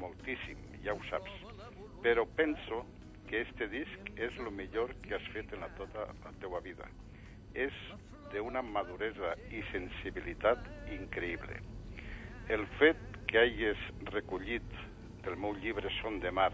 moltíssim, 0.02 0.66
ja 0.82 0.98
ho 0.98 1.06
saps. 1.12 1.38
Però 2.02 2.26
penso 2.42 2.82
que 3.30 3.46
este 3.46 3.70
disc 3.78 4.14
és 4.18 4.42
el 4.42 4.50
millor 4.58 4.98
que 5.06 5.20
has 5.20 5.34
fet 5.38 5.54
en 5.54 5.62
la 5.68 5.70
tota 5.78 6.10
la 6.26 6.34
teua 6.42 6.66
vida. 6.66 6.90
És 7.54 7.78
d'una 8.34 8.66
maduresa 8.66 9.38
i 9.54 9.62
sensibilitat 9.70 10.66
increïble. 10.98 11.62
El 12.48 12.62
fet 12.78 13.00
que 13.28 13.42
hagis 13.42 13.80
recollit 14.08 14.76
del 15.26 15.36
meu 15.36 15.52
llibre 15.60 15.90
Son 15.98 16.22
de 16.24 16.30
Mar 16.32 16.54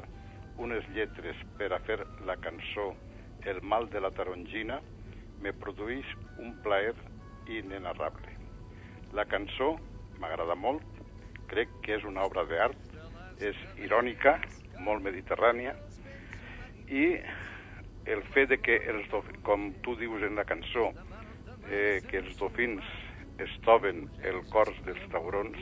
unes 0.66 0.88
lletres 0.96 1.38
per 1.60 1.68
a 1.70 1.78
fer 1.86 2.00
la 2.26 2.36
cançó 2.42 2.86
El 3.52 3.60
mal 3.62 3.86
de 3.94 4.02
la 4.02 4.10
tarongina 4.18 4.80
me 5.46 5.52
produeix 5.54 6.08
un 6.42 6.56
plaer 6.64 6.96
inenarrable. 7.46 8.32
La 9.14 9.26
cançó 9.30 9.76
m'agrada 10.18 10.56
molt, 10.56 10.88
crec 11.52 11.70
que 11.86 11.98
és 12.00 12.08
una 12.10 12.24
obra 12.26 12.46
d'art, 12.50 12.98
és 13.38 13.60
irònica, 13.84 14.40
molt 14.80 15.04
mediterrània, 15.04 15.76
i 16.88 17.06
el 18.16 18.26
fet 18.34 18.50
de 18.50 18.58
que, 18.64 18.80
els 18.96 19.06
dof... 19.12 19.30
com 19.44 19.70
tu 19.86 19.94
dius 20.00 20.26
en 20.26 20.40
la 20.42 20.48
cançó, 20.48 20.90
eh, 21.70 22.02
que 22.10 22.24
els 22.24 22.34
dofins 22.40 22.90
estoven 23.44 24.08
el 24.24 24.42
cors 24.56 24.80
dels 24.88 25.06
taurons 25.12 25.60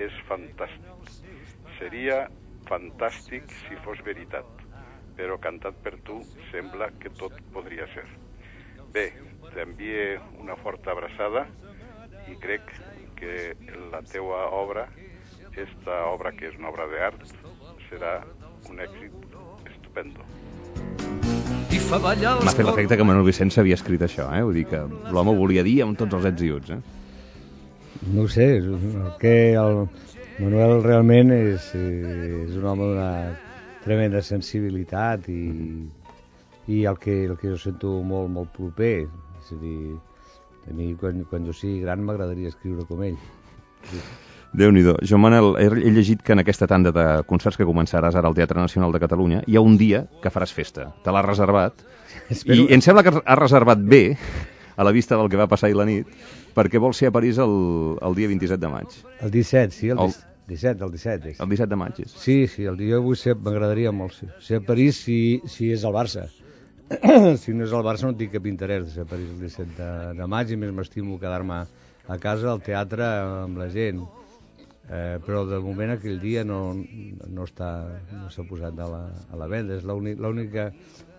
és 0.00 0.14
fantàstic. 0.28 1.12
Seria 1.78 2.24
fantàstic 2.68 3.50
si 3.64 3.76
fos 3.84 4.00
veritat, 4.06 4.46
però 5.18 5.38
cantat 5.42 5.78
per 5.84 5.96
tu 6.06 6.20
sembla 6.50 6.90
que 7.00 7.12
tot 7.18 7.36
podria 7.54 7.86
ser. 7.94 8.06
Bé, 8.94 9.08
t'envie 9.52 10.14
una 10.42 10.56
forta 10.56 10.92
abraçada 10.94 11.46
i 12.30 12.36
crec 12.40 12.72
que 13.18 13.54
la 13.92 14.02
teua 14.06 14.46
obra, 14.54 14.88
esta 15.54 16.04
obra 16.10 16.32
que 16.34 16.48
és 16.50 16.58
una 16.58 16.70
obra 16.72 16.86
d'art, 16.90 17.22
serà 17.90 18.16
un 18.70 18.80
èxit 18.82 19.14
estupendo. 19.70 20.26
M'ha 21.84 22.54
fet 22.54 22.66
l'efecte 22.66 22.96
que 22.96 23.06
Manuel 23.06 23.26
Vicent 23.26 23.50
s'havia 23.52 23.76
escrit 23.78 24.02
això, 24.06 24.30
eh? 24.34 24.42
Vull 24.46 24.56
dir 24.62 24.64
que 24.70 24.80
l'home 25.14 25.34
ho 25.34 25.38
volia 25.38 25.62
dir 25.66 25.80
amb 25.84 25.98
tots 25.98 26.16
els 26.16 26.30
ets 26.30 26.46
i 26.46 26.50
uts, 26.54 26.70
eh? 26.74 27.03
No 28.12 28.22
ho 28.22 28.28
sé, 28.28 28.62
que 29.20 29.54
el 29.54 29.86
Manuel 30.42 30.82
realment 30.82 31.30
és, 31.32 31.70
eh, 31.78 32.44
és 32.44 32.56
un 32.58 32.66
home 32.66 32.88
d'una 32.90 33.10
tremenda 33.84 34.20
sensibilitat 34.24 35.28
i, 35.30 35.44
i 36.66 36.82
el, 36.90 36.98
que, 36.98 37.14
el 37.28 37.36
que 37.38 37.52
jo 37.52 37.58
sento 37.60 37.94
molt, 38.02 38.32
molt 38.34 38.52
proper. 38.56 39.06
És 39.40 39.52
a 39.54 39.58
dir, 39.60 39.94
a 40.68 40.74
mi 40.74 40.92
quan, 41.00 41.22
quan 41.30 41.46
jo 41.46 41.54
sigui 41.54 41.80
gran 41.84 42.02
m'agradaria 42.04 42.50
escriure 42.52 42.86
com 42.88 43.04
ell. 43.06 43.18
Déu-n'hi-do. 44.54 44.96
Joan 45.02 45.24
Manel, 45.24 45.52
he, 45.58 45.66
he 45.66 45.92
llegit 45.94 46.22
que 46.22 46.34
en 46.34 46.42
aquesta 46.42 46.68
tanda 46.70 46.92
de 46.94 47.06
concerts 47.30 47.58
que 47.58 47.66
començaràs 47.66 48.14
ara 48.18 48.30
al 48.30 48.36
Teatre 48.38 48.60
Nacional 48.60 48.94
de 48.94 49.02
Catalunya 49.02 49.42
hi 49.46 49.58
ha 49.58 49.64
un 49.64 49.78
dia 49.78 50.04
que 50.22 50.30
faràs 50.34 50.54
festa. 50.54 50.92
Te 51.02 51.14
l'has 51.14 51.26
reservat. 51.26 51.82
I 52.46 52.68
em 52.74 52.82
sembla 52.84 53.02
que 53.06 53.14
has 53.18 53.40
reservat 53.40 53.82
bé, 53.82 54.04
a 54.76 54.84
la 54.84 54.92
vista 54.92 55.16
del 55.16 55.28
que 55.30 55.36
va 55.40 55.46
passar 55.50 55.68
ahir 55.68 55.76
la 55.78 55.86
nit, 55.88 56.06
perquè 56.54 56.80
vols 56.82 56.96
ser 56.98 57.08
a 57.10 57.14
París 57.14 57.38
el, 57.38 57.54
el 58.02 58.14
dia 58.18 58.28
27 58.30 58.60
de 58.60 58.70
maig. 58.72 58.96
El 59.20 59.30
17, 59.30 59.70
sí, 59.74 59.88
el, 59.94 59.98
El- 59.98 60.14
17, 60.48 60.84
el 60.84 60.90
17 60.92 61.30
és. 61.30 61.40
El 61.40 61.48
17 61.48 61.70
de 61.70 61.76
maig 61.80 62.00
és. 62.04 62.10
Sí, 62.20 62.46
sí, 62.48 62.64
el 62.68 62.76
dia 62.76 62.98
ser, 63.16 63.36
m'agradaria 63.36 63.92
molt 63.92 64.12
ser, 64.18 64.28
ser 64.40 64.58
a 64.60 64.66
París 64.66 64.98
si, 65.06 65.40
si 65.48 65.70
és 65.72 65.84
el 65.84 65.94
Barça. 65.94 66.26
si 67.40 67.54
no 67.56 67.64
és 67.64 67.72
el 67.72 67.84
Barça 67.86 68.04
no 68.04 68.16
tinc 68.18 68.34
cap 68.34 68.44
interès 68.50 68.84
de 68.84 68.90
ser 68.92 69.06
a 69.06 69.08
París 69.08 69.30
el 69.32 69.40
17 69.40 69.72
de, 69.78 69.88
de 70.18 70.26
maig 70.28 70.50
i 70.52 70.58
més 70.60 70.74
m'estimo 70.76 71.16
quedar-me 71.22 71.62
a 72.06 72.18
casa 72.20 72.50
al 72.52 72.60
teatre 72.60 73.06
amb 73.46 73.56
la 73.62 73.70
gent. 73.72 74.02
Eh, 74.84 75.18
però 75.24 75.46
de 75.48 75.56
moment 75.64 75.94
aquell 75.94 76.18
dia 76.20 76.42
no, 76.44 76.74
no 76.76 77.44
està 77.48 77.68
no 78.12 78.28
s'ha 78.28 78.44
posat 78.44 78.76
a 78.84 78.88
la, 78.90 79.02
a 79.32 79.36
la 79.40 79.46
venda. 79.48 79.78
És 79.78 79.84
l'únic- 79.88 80.20
l'única 80.20 80.70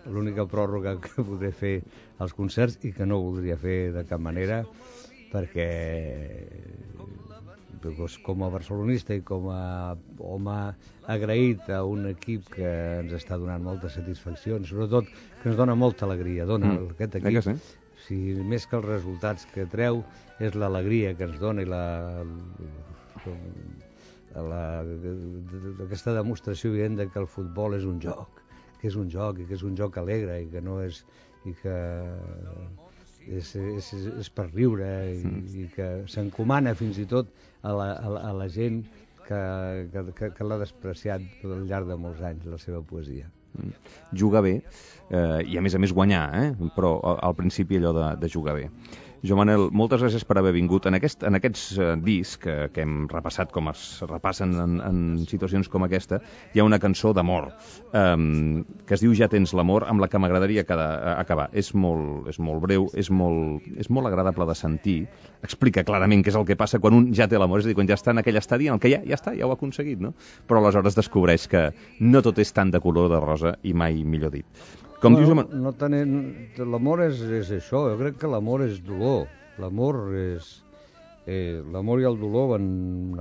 l'única 0.06 0.44
pròrroga 0.46 0.92
que 1.02 1.24
podré 1.26 1.50
fer 1.50 1.80
als 2.22 2.32
concerts 2.32 2.78
i 2.86 2.92
que 2.94 3.04
no 3.06 3.18
voldria 3.24 3.56
fer 3.58 3.90
de 3.92 4.04
cap 4.06 4.20
manera 4.22 4.60
perquè 5.32 5.66
doncs, 7.82 8.14
com 8.24 8.44
a 8.46 8.50
barcelonista 8.54 9.14
i 9.18 9.22
com 9.26 9.48
a 9.52 9.96
home 10.22 10.54
agraït 11.10 11.66
a 11.74 11.82
un 11.86 12.06
equip 12.12 12.46
que 12.54 12.70
ens 13.02 13.12
està 13.18 13.36
donant 13.38 13.62
moltes 13.66 13.98
satisfaccions, 13.98 14.68
sobretot 14.70 15.10
que 15.42 15.50
ens 15.50 15.58
dona 15.58 15.74
molta 15.74 16.06
alegria, 16.06 16.46
dona 16.46 16.72
Mm. 16.72 16.90
aquest 16.94 17.16
Eh 17.16 17.18
equip. 17.18 17.34
que 17.34 17.42
sí? 17.42 17.56
si 18.06 18.14
més 18.46 18.66
que 18.66 18.76
els 18.76 18.84
resultats 18.86 19.46
que 19.52 19.66
treu 19.66 20.04
és 20.38 20.54
l'alegria 20.54 21.14
que 21.16 21.24
ens 21.24 21.38
dona 21.40 21.62
i 21.62 21.66
la, 21.66 22.22
la, 24.36 24.64
aquesta 25.84 26.14
demostració 26.16 26.72
evident 26.72 26.98
de 27.00 27.08
que 27.12 27.22
el 27.22 27.28
futbol 27.30 27.76
és 27.78 27.86
un 27.88 28.00
joc, 28.02 28.42
que 28.80 28.90
és 28.90 28.98
un 29.00 29.08
joc 29.12 29.40
i 29.40 29.46
que 29.48 29.56
és 29.56 29.64
un 29.66 29.76
joc 29.78 29.96
alegre 30.02 30.40
i 30.42 30.50
que 30.52 30.62
no 30.64 30.80
és 30.84 31.04
i 31.46 31.54
que 31.62 31.76
és, 33.26 33.54
és, 33.56 33.90
és 34.22 34.30
per 34.34 34.48
riure 34.52 34.90
i, 35.14 35.32
i 35.62 35.66
que 35.74 35.88
s'encomana 36.10 36.74
fins 36.78 36.98
i 37.02 37.06
tot 37.10 37.30
a 37.62 37.74
la, 37.74 37.90
a 37.94 38.12
la, 38.12 38.22
a 38.30 38.32
la 38.42 38.48
gent 38.52 38.82
que, 39.26 39.40
que, 39.92 40.04
que, 40.18 40.30
que 40.36 40.46
l'ha 40.46 40.60
despreciat 40.62 41.46
al 41.46 41.66
llarg 41.70 41.90
de 41.90 41.98
molts 41.98 42.22
anys, 42.22 42.46
la 42.50 42.60
seva 42.62 42.82
poesia. 42.82 43.30
Jugar 44.16 44.42
bé, 44.46 44.54
eh, 45.10 45.40
i 45.46 45.58
a 45.58 45.64
més 45.64 45.74
a 45.74 45.80
més 45.82 45.94
guanyar, 45.96 46.26
eh? 46.42 46.70
però 46.76 46.98
al 47.16 47.36
principi 47.38 47.80
allò 47.80 47.94
de, 47.96 48.08
de 48.22 48.32
jugar 48.32 48.56
bé. 48.58 48.70
Jo, 49.26 49.34
Manel, 49.34 49.70
moltes 49.74 50.02
gràcies 50.04 50.22
per 50.28 50.36
haver 50.38 50.52
vingut. 50.54 50.86
En, 50.86 50.94
aquest, 50.98 51.24
en 51.26 51.34
aquests 51.38 51.62
uh, 51.80 51.86
discs 51.98 52.36
que, 52.42 52.54
que 52.74 52.84
hem 52.84 53.06
repassat, 53.10 53.50
com 53.54 53.70
es 53.72 53.82
repassen 54.06 54.52
en, 54.60 54.76
en 54.84 55.00
situacions 55.26 55.70
com 55.72 55.86
aquesta, 55.86 56.20
hi 56.54 56.60
ha 56.60 56.66
una 56.66 56.78
cançó 56.82 57.10
d'amor 57.16 57.48
um, 57.96 58.62
que 58.86 58.94
es 58.94 59.02
diu 59.02 59.14
Ja 59.18 59.26
tens 59.32 59.54
l'amor, 59.56 59.86
amb 59.90 60.04
la 60.04 60.10
que 60.12 60.20
m'agradaria 60.22 60.62
acabar. 60.62 61.48
És 61.56 61.72
molt, 61.74 62.28
és 62.30 62.38
molt 62.38 62.62
breu, 62.62 62.86
és 62.94 63.10
molt, 63.10 63.66
és 63.80 63.90
molt 63.90 64.10
agradable 64.10 64.46
de 64.46 64.58
sentir. 64.58 64.98
Explica 65.42 65.84
clarament 65.86 66.22
què 66.22 66.30
és 66.30 66.38
el 66.38 66.46
que 66.46 66.58
passa 66.58 66.78
quan 66.82 66.94
un 66.94 67.10
ja 67.16 67.26
té 67.26 67.40
l'amor, 67.40 67.64
és 67.64 67.66
a 67.66 67.72
dir, 67.72 67.78
quan 67.78 67.90
ja 67.90 67.98
està 67.98 68.14
en 68.14 68.22
aquell 68.22 68.38
estadi 68.38 68.70
en 68.70 68.76
el 68.76 68.84
que 68.84 68.92
ja, 68.92 69.00
ja 69.06 69.18
està, 69.18 69.34
ja 69.34 69.48
ho 69.48 69.54
ha 69.54 69.58
aconseguit, 69.58 70.02
no? 70.02 70.12
Però 70.46 70.60
aleshores 70.60 70.98
descobreix 70.98 71.48
que 71.50 71.70
no 72.04 72.22
tot 72.22 72.38
és 72.42 72.52
tant 72.54 72.70
de 72.70 72.82
color 72.84 73.10
de 73.10 73.22
rosa 73.24 73.35
i 73.62 73.72
mai 73.76 74.04
millor 74.04 74.34
dit. 74.34 74.66
Com 75.02 75.16
no, 75.16 75.20
dius... 75.20 75.50
No 75.52 75.72
tenen... 75.76 76.14
L'amor 76.58 77.02
és, 77.06 77.20
és 77.40 77.50
això, 77.58 77.86
jo 77.90 77.98
crec 78.00 78.20
que 78.22 78.30
l'amor 78.30 78.64
és 78.66 78.80
dolor. 78.84 79.26
L'amor 79.62 80.00
és... 80.16 80.48
Eh, 81.26 81.60
l'amor 81.74 82.00
i 82.00 82.06
el 82.08 82.18
dolor 82.20 82.52
van 82.54 82.66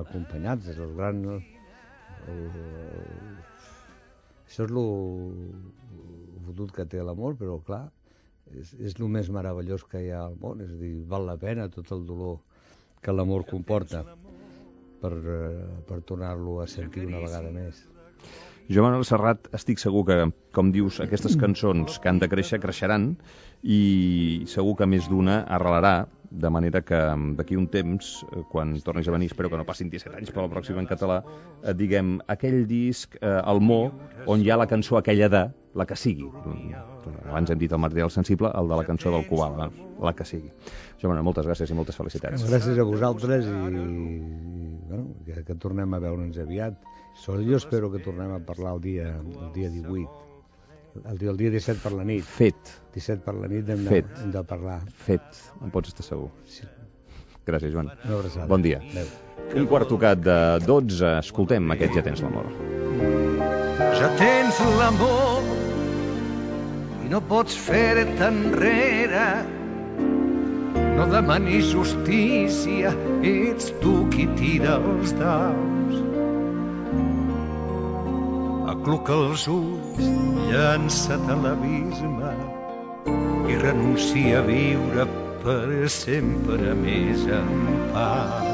acompanyats, 0.05 0.71
és 0.71 0.79
el 0.79 0.93
gran... 0.97 1.23
El, 1.35 1.43
el, 2.31 2.41
això 4.45 4.65
és 4.65 4.71
el 4.71 4.79
fotut 6.45 6.71
que 6.75 6.85
té 6.89 7.01
l'amor, 7.03 7.35
però 7.39 7.57
clar, 7.65 7.83
és, 8.53 8.75
és 8.77 8.95
el 8.99 9.09
més 9.11 9.31
meravellós 9.33 9.85
que 9.89 10.03
hi 10.05 10.11
ha 10.13 10.25
al 10.27 10.37
món, 10.41 10.61
és 10.63 10.71
a 10.71 10.79
dir, 10.79 10.93
val 11.09 11.25
la 11.27 11.37
pena 11.41 11.67
tot 11.73 11.91
el 11.95 12.05
dolor 12.07 12.37
que 13.01 13.13
l'amor 13.13 13.45
comporta 13.49 14.03
per, 15.01 15.13
eh, 15.13 15.65
per 15.89 15.99
tornar-lo 16.07 16.59
a 16.61 16.69
sentir 16.69 17.05
una 17.09 17.21
vegada 17.25 17.51
més. 17.53 17.83
Jo, 18.65 18.81
Manuel 18.81 19.05
Serrat, 19.05 19.45
estic 19.53 19.77
segur 19.77 20.01
que, 20.07 20.15
com 20.55 20.71
dius, 20.73 20.97
aquestes 21.03 21.35
cançons 21.43 21.99
que 22.01 22.09
han 22.09 22.21
de 22.21 22.29
créixer, 22.31 22.61
creixeran 22.63 23.11
i 23.61 24.45
segur 24.49 24.73
que 24.79 24.87
més 24.89 25.09
d'una 25.11 25.43
arrelarà, 25.57 25.95
de 26.35 26.49
manera 26.51 26.81
que 26.81 26.97
d'aquí 27.37 27.55
un 27.55 27.67
temps, 27.71 28.09
eh, 28.25 28.41
quan 28.51 28.73
tornis 28.83 29.07
a 29.07 29.13
venir, 29.13 29.29
espero 29.29 29.51
que 29.51 29.59
no 29.61 29.67
passin 29.67 29.91
17 29.93 30.17
anys 30.17 30.33
per 30.33 30.41
la 30.41 30.49
pròxima 30.51 30.81
en 30.81 30.89
català, 30.89 31.21
eh, 31.61 31.75
diguem, 31.77 32.17
aquell 32.27 32.65
disc, 32.67 33.13
eh, 33.21 33.37
el 33.37 33.61
Mo, 33.61 33.83
on 34.25 34.41
hi 34.41 34.49
ha 34.49 34.57
la 34.57 34.67
cançó 34.67 34.97
aquella 34.97 35.29
de, 35.29 35.45
la 35.75 35.85
que 35.85 35.95
sigui. 35.99 36.25
Abans 37.27 37.51
hem 37.51 37.59
dit 37.59 37.71
el 37.75 37.81
material 37.83 38.09
sensible, 38.11 38.49
el 38.55 38.69
de 38.71 38.79
la 38.79 38.85
cançó 38.87 39.11
del 39.13 39.25
Cubà, 39.27 39.49
la, 39.59 39.69
la 40.01 40.13
que 40.15 40.25
sigui. 40.27 40.49
Jo, 41.01 41.09
Manuel, 41.09 41.25
moltes 41.27 41.47
gràcies 41.47 41.71
i 41.71 41.77
moltes 41.77 41.99
felicitats. 41.99 42.45
Gràcies 42.49 42.79
a 42.79 42.85
vosaltres 42.87 43.45
i, 43.45 43.53
i 43.53 43.85
bueno, 44.87 45.09
que, 45.27 45.43
que 45.45 45.57
tornem 45.59 45.93
a 45.93 46.01
veure'ns 46.01 46.39
aviat 46.41 46.79
So, 47.15 47.39
jo 47.41 47.55
espero 47.55 47.89
que 47.91 47.99
tornem 48.03 48.33
a 48.35 48.39
parlar 48.43 48.75
el 48.75 48.81
dia, 48.83 49.09
el 49.15 49.51
dia 49.55 49.69
18. 49.71 50.09
El 51.11 51.17
dia, 51.17 51.29
el 51.31 51.37
dia 51.37 51.51
17 51.51 51.79
per 51.83 51.91
la 51.95 52.03
nit. 52.07 52.23
Fet. 52.27 52.73
17 52.95 53.23
per 53.23 53.33
la 53.35 53.47
nit 53.51 53.69
hem 53.71 53.85
de, 53.85 53.89
Fet. 53.89 54.11
hem 54.21 54.31
de 54.33 54.43
parlar. 54.47 54.81
Fet. 55.07 55.39
En 55.63 55.71
pots 55.71 55.91
estar 55.91 56.05
segur. 56.07 56.29
Sí. 56.47 56.67
Gràcies, 57.47 57.71
Joan. 57.73 57.91
Una 58.03 58.17
abraçada. 58.19 58.47
Bon 58.51 58.63
dia. 58.63 58.81
Adéu. 58.91 59.07
Un 59.61 59.67
quart 59.71 59.87
tocat 59.91 60.21
de 60.25 60.37
12. 60.65 61.11
Escoltem 61.21 61.71
aquest 61.75 61.95
Ja 61.95 62.03
tens 62.05 62.23
l'amor. 62.25 62.49
Ja 63.99 64.09
tens 64.19 64.59
l'amor 64.79 65.43
i 67.05 67.11
no 67.11 67.21
pots 67.29 67.55
fer-te 67.67 68.27
enrere. 68.27 69.27
No 70.95 71.05
demanis 71.11 71.69
justícia, 71.75 72.91
ets 73.21 73.71
tu 73.83 73.97
qui 74.11 74.25
tira 74.39 74.79
els 74.79 75.13
daus 75.19 75.84
acluca 78.85 79.15
els 79.17 79.43
ulls, 79.49 80.09
llança't 80.45 81.29
a 81.33 81.35
l'abisme 81.41 82.33
i 83.49 83.55
renuncia 83.57 84.35
a 84.37 84.45
viure 84.45 85.05
per 85.41 85.89
sempre 85.89 86.75
més 86.77 87.23
en 87.37 87.49
pau. 87.95 88.51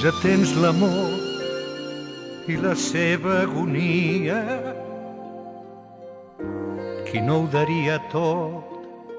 Ja 0.00 0.14
tens 0.22 0.56
l'amor 0.64 2.48
i 2.48 2.56
la 2.64 2.72
seva 2.88 3.42
agonia 3.42 4.40
qui 7.14 7.20
no 7.22 7.34
ho 7.38 7.42
daria 7.46 7.94
tot 8.10 8.70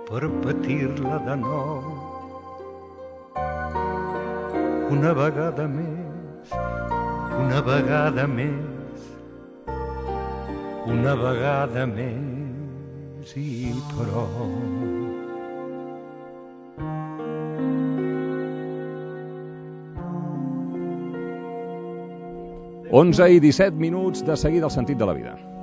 per 0.10 0.27
patir-la 0.43 1.19
de 1.23 1.36
nou. 1.39 1.93
Una 4.95 5.13
vegada 5.15 5.67
més, 5.75 6.51
una 7.39 7.62
vegada 7.69 8.27
més, 8.34 9.08
una 10.97 11.15
vegada 11.23 11.88
més 11.93 13.34
i 13.39 13.71
prou. 13.93 14.45
Onze 22.91 23.31
i 23.31 23.39
17 23.39 23.79
minuts 23.79 24.27
de 24.27 24.36
seguida 24.36 24.67
el 24.67 24.79
sentit 24.81 24.99
de 24.99 25.13
la 25.13 25.15
vida. 25.15 25.55